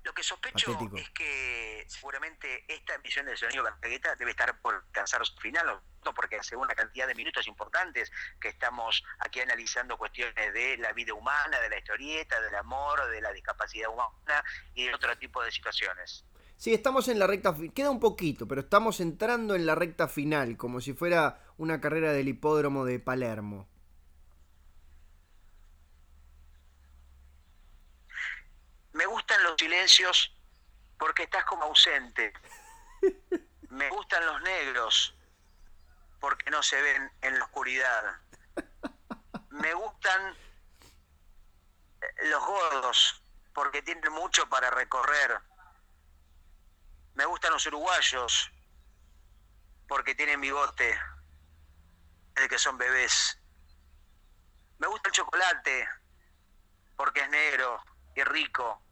[0.07, 5.27] Lo que sospecho es que seguramente esta emisión de Sonido Barragueta debe estar por alcanzar
[5.27, 10.55] su final, no porque hace una cantidad de minutos importantes que estamos aquí analizando cuestiones
[10.55, 14.45] de la vida humana, de la historieta, del amor, de la discapacidad humana
[14.75, 16.25] y de otro tipo de situaciones.
[16.57, 17.75] Sí, estamos en la recta final.
[17.75, 22.13] Queda un poquito, pero estamos entrando en la recta final, como si fuera una carrera
[22.13, 23.69] del hipódromo de Palermo.
[28.93, 30.35] Me gustan los silencios
[30.99, 32.33] porque estás como ausente.
[33.69, 35.15] Me gustan los negros
[36.19, 38.17] porque no se ven en la oscuridad.
[39.51, 40.35] Me gustan
[42.31, 45.39] los gordos porque tienen mucho para recorrer
[47.17, 48.53] me gustan los uruguayos
[49.89, 51.01] porque tienen bigote
[52.35, 53.39] desde que son bebés.
[54.79, 55.89] Me gusta el chocolate
[56.95, 57.83] porque es negro
[58.15, 58.83] y rico,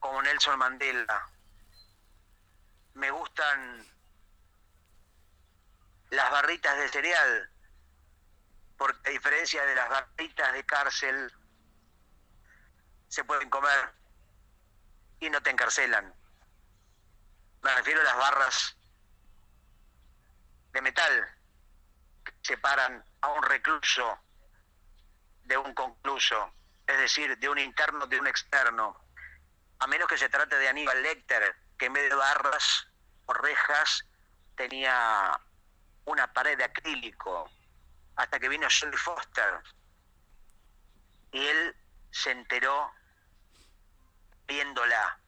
[0.00, 1.30] como Nelson Mandela.
[2.94, 3.86] Me gustan
[6.10, 7.52] las barritas de cereal,
[8.76, 11.32] porque a diferencia de las barritas de cárcel,
[13.06, 13.92] se pueden comer
[15.20, 16.19] y no te encarcelan.
[17.62, 18.76] Me refiero a las barras
[20.72, 21.36] de metal
[22.24, 24.18] que separan a un recluso
[25.44, 26.52] de un concluso,
[26.86, 28.96] es decir, de un interno de un externo,
[29.78, 32.86] a menos que se trate de Aníbal Lecter, que en vez de barras
[33.26, 34.04] o rejas
[34.56, 35.38] tenía
[36.04, 37.50] una pared de acrílico,
[38.16, 39.60] hasta que vino Shelley Foster.
[41.32, 41.76] Y él
[42.10, 42.92] se enteró
[44.46, 45.18] viéndola,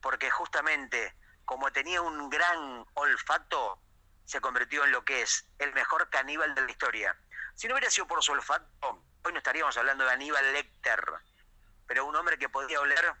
[0.00, 1.14] porque justamente
[1.50, 3.82] como tenía un gran olfato,
[4.24, 7.16] se convirtió en lo que es el mejor caníbal de la historia.
[7.56, 11.02] Si no hubiera sido por su olfato, hoy no estaríamos hablando de Aníbal Lecter,
[11.88, 13.14] pero un hombre que podía oler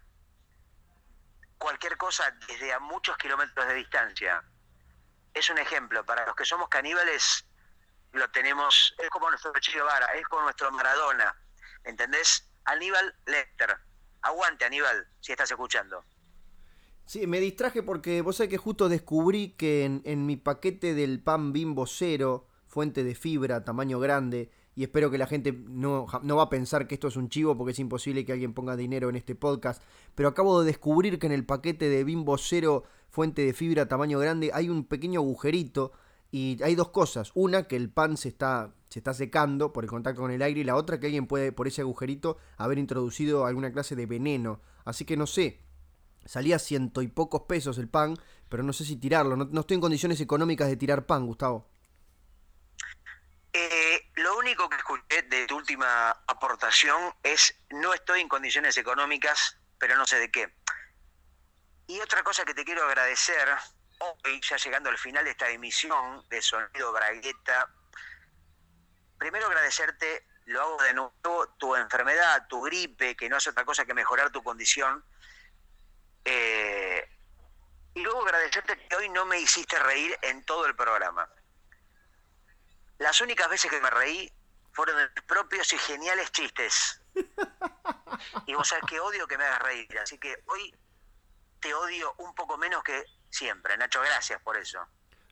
[1.58, 4.44] cualquier cosa desde a muchos kilómetros de distancia.
[5.34, 7.44] Es un ejemplo, para los que somos caníbales,
[8.12, 11.34] lo tenemos, es como nuestro Che Guevara, es como nuestro Maradona,
[11.82, 12.48] ¿entendés?
[12.66, 13.76] Aníbal Lecter.
[14.22, 16.04] Aguante, Aníbal, si estás escuchando.
[17.10, 21.52] Sí, me distraje porque vos sabés que justo descubrí que en, mi paquete del pan
[21.52, 26.44] bimbo cero, fuente de fibra, tamaño grande, y espero que la gente no, no va
[26.44, 29.16] a pensar que esto es un chivo porque es imposible que alguien ponga dinero en
[29.16, 29.82] este podcast,
[30.14, 34.20] pero acabo de descubrir que en el paquete de Bimbo Cero fuente de fibra tamaño
[34.20, 35.90] grande hay un pequeño agujerito
[36.30, 37.32] y hay dos cosas.
[37.34, 40.60] Una, que el pan se está, se está secando por el contacto con el aire
[40.60, 44.60] y la otra, que alguien puede por ese agujerito haber introducido alguna clase de veneno.
[44.84, 45.58] Así que no sé,
[46.24, 48.16] salía ciento y pocos pesos el pan,
[48.48, 49.36] pero no sé si tirarlo.
[49.36, 51.68] No, estoy en condiciones económicas de tirar pan, Gustavo.
[53.52, 59.56] Eh, lo único que escuché de tu última aportación es no estoy en condiciones económicas,
[59.78, 60.54] pero no sé de qué.
[61.86, 63.48] Y otra cosa que te quiero agradecer,
[63.98, 67.68] hoy ya llegando al final de esta emisión de Sonido Bragueta,
[69.18, 73.84] primero agradecerte, lo hago de nuevo, tu enfermedad, tu gripe, que no es otra cosa
[73.84, 75.04] que mejorar tu condición.
[78.00, 81.28] Y luego agradecerte que hoy no me hiciste reír en todo el programa.
[82.96, 84.32] Las únicas veces que me reí
[84.72, 87.02] fueron de mis propios y geniales chistes.
[88.46, 90.74] Y vos sabés que odio que me hagas reír, así que hoy
[91.60, 93.76] te odio un poco menos que siempre.
[93.76, 94.78] Nacho, gracias por eso.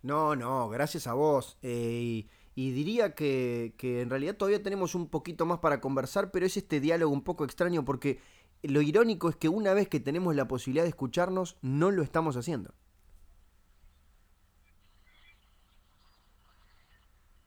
[0.02, 1.58] No, no, gracias a vos.
[1.62, 6.44] Eh, y, diría que, que en realidad todavía tenemos un poquito más para conversar, pero
[6.44, 8.20] es este diálogo un poco extraño porque
[8.62, 12.36] lo irónico es que una vez que tenemos la posibilidad de escucharnos, no lo estamos
[12.36, 12.74] haciendo.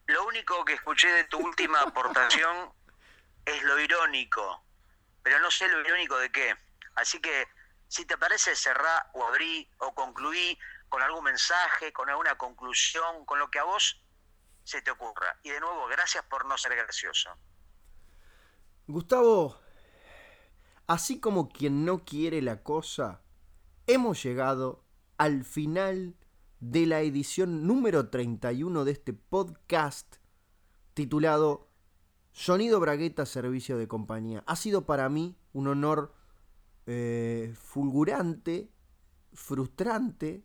[0.06, 2.72] Lo único que escuché de tu última aportación
[3.44, 4.62] es lo irónico,
[5.22, 6.54] pero no sé lo irónico de qué.
[6.94, 7.46] Así que,
[7.88, 10.58] si te parece, cerrá o abrí o concluí
[10.88, 14.02] con algún mensaje, con alguna conclusión, con lo que a vos
[14.64, 15.38] se te ocurra.
[15.42, 17.30] Y de nuevo, gracias por no ser gracioso.
[18.86, 19.61] Gustavo,
[20.86, 23.22] así como quien no quiere la cosa,
[23.86, 24.84] hemos llegado
[25.18, 26.16] al final
[26.60, 30.16] de la edición número 31 de este podcast
[30.94, 31.68] titulado
[32.32, 34.42] Sonido Bragueta Servicio de Compañía.
[34.46, 36.14] Ha sido para mí un honor
[36.86, 38.72] eh, fulgurante,
[39.32, 40.44] frustrante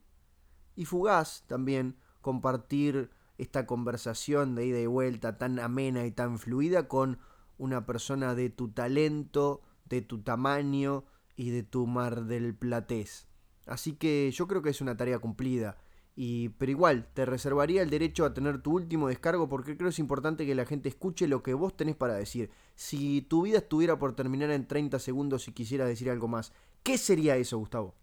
[0.76, 6.88] y fugaz también compartir esta conversación de ida y vuelta tan amena y tan fluida
[6.88, 7.20] con
[7.58, 13.28] una persona de tu talento, de tu tamaño y de tu mar del platés.
[13.66, 15.78] Así que yo creo que es una tarea cumplida.
[16.16, 20.00] Y, pero igual, te reservaría el derecho a tener tu último descargo porque creo es
[20.00, 22.52] importante que la gente escuche lo que vos tenés para decir.
[22.76, 26.98] Si tu vida estuviera por terminar en 30 segundos y quisieras decir algo más, ¿qué
[26.98, 27.94] sería eso, Gustavo?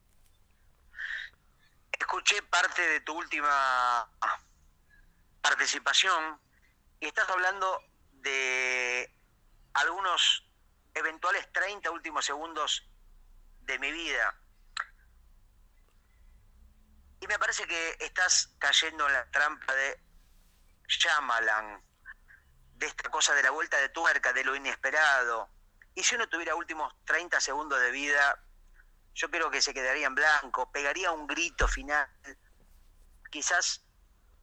[1.91, 4.09] Escuché parte de tu última
[5.41, 6.39] participación
[7.01, 7.66] y estás hablando
[8.22, 9.12] de
[9.72, 10.44] algunos
[10.95, 12.89] eventuales 30 últimos segundos
[13.63, 14.35] de mi vida
[17.25, 19.99] y me parece que estás cayendo en la trampa de
[20.87, 21.83] Shyamalan,
[22.75, 25.49] de esta cosa de la vuelta de tuerca, de lo inesperado.
[25.95, 28.39] Y si uno tuviera últimos 30 segundos de vida,
[29.15, 32.07] yo creo que se quedaría en blanco, pegaría un grito final,
[33.31, 33.83] quizás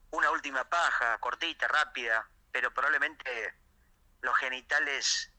[0.10, 3.54] una última paja, cortita, rápida, pero probablemente
[4.22, 5.32] los genitales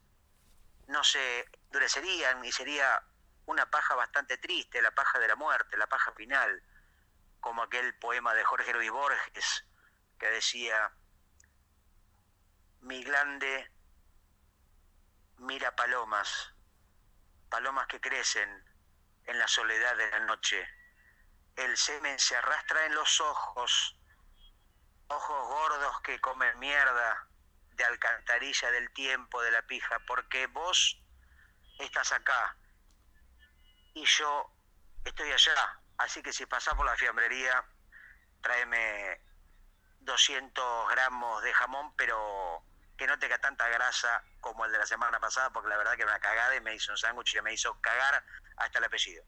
[0.92, 3.02] no se endurecerían y sería
[3.46, 6.62] una paja bastante triste, la paja de la muerte, la paja final
[7.40, 9.64] como aquel poema de Jorge Luis Borges
[10.18, 10.92] que decía,
[12.82, 13.72] mi glande
[15.38, 16.54] mira palomas,
[17.48, 18.64] palomas que crecen
[19.24, 20.68] en la soledad de la noche.
[21.56, 23.96] El semen se arrastra en los ojos,
[25.08, 27.26] ojos gordos que comen mierda
[27.76, 31.00] de alcantarilla del tiempo de la pija, porque vos
[31.78, 32.56] estás acá
[33.94, 34.50] y yo
[35.04, 37.64] estoy allá, Así que si pasás por la fiambrería,
[38.40, 39.20] tráeme
[40.00, 42.64] 200 gramos de jamón, pero
[42.96, 46.04] que no tenga tanta grasa como el de la semana pasada, porque la verdad que
[46.04, 48.24] una cagada y me hizo un sándwich y me hizo cagar
[48.56, 49.24] hasta el apellido.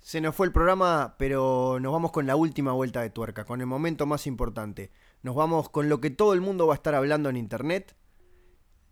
[0.00, 3.60] Se nos fue el programa, pero nos vamos con la última vuelta de tuerca, con
[3.60, 4.92] el momento más importante.
[5.22, 7.94] Nos vamos con lo que todo el mundo va a estar hablando en Internet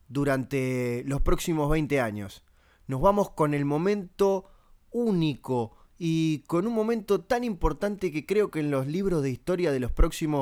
[0.09, 2.45] durante los próximos 20 años.
[2.87, 4.45] Nos vamos con el momento
[4.91, 9.72] único y con un momento tan importante que creo que en los libros de historia
[9.72, 10.37] de los próximos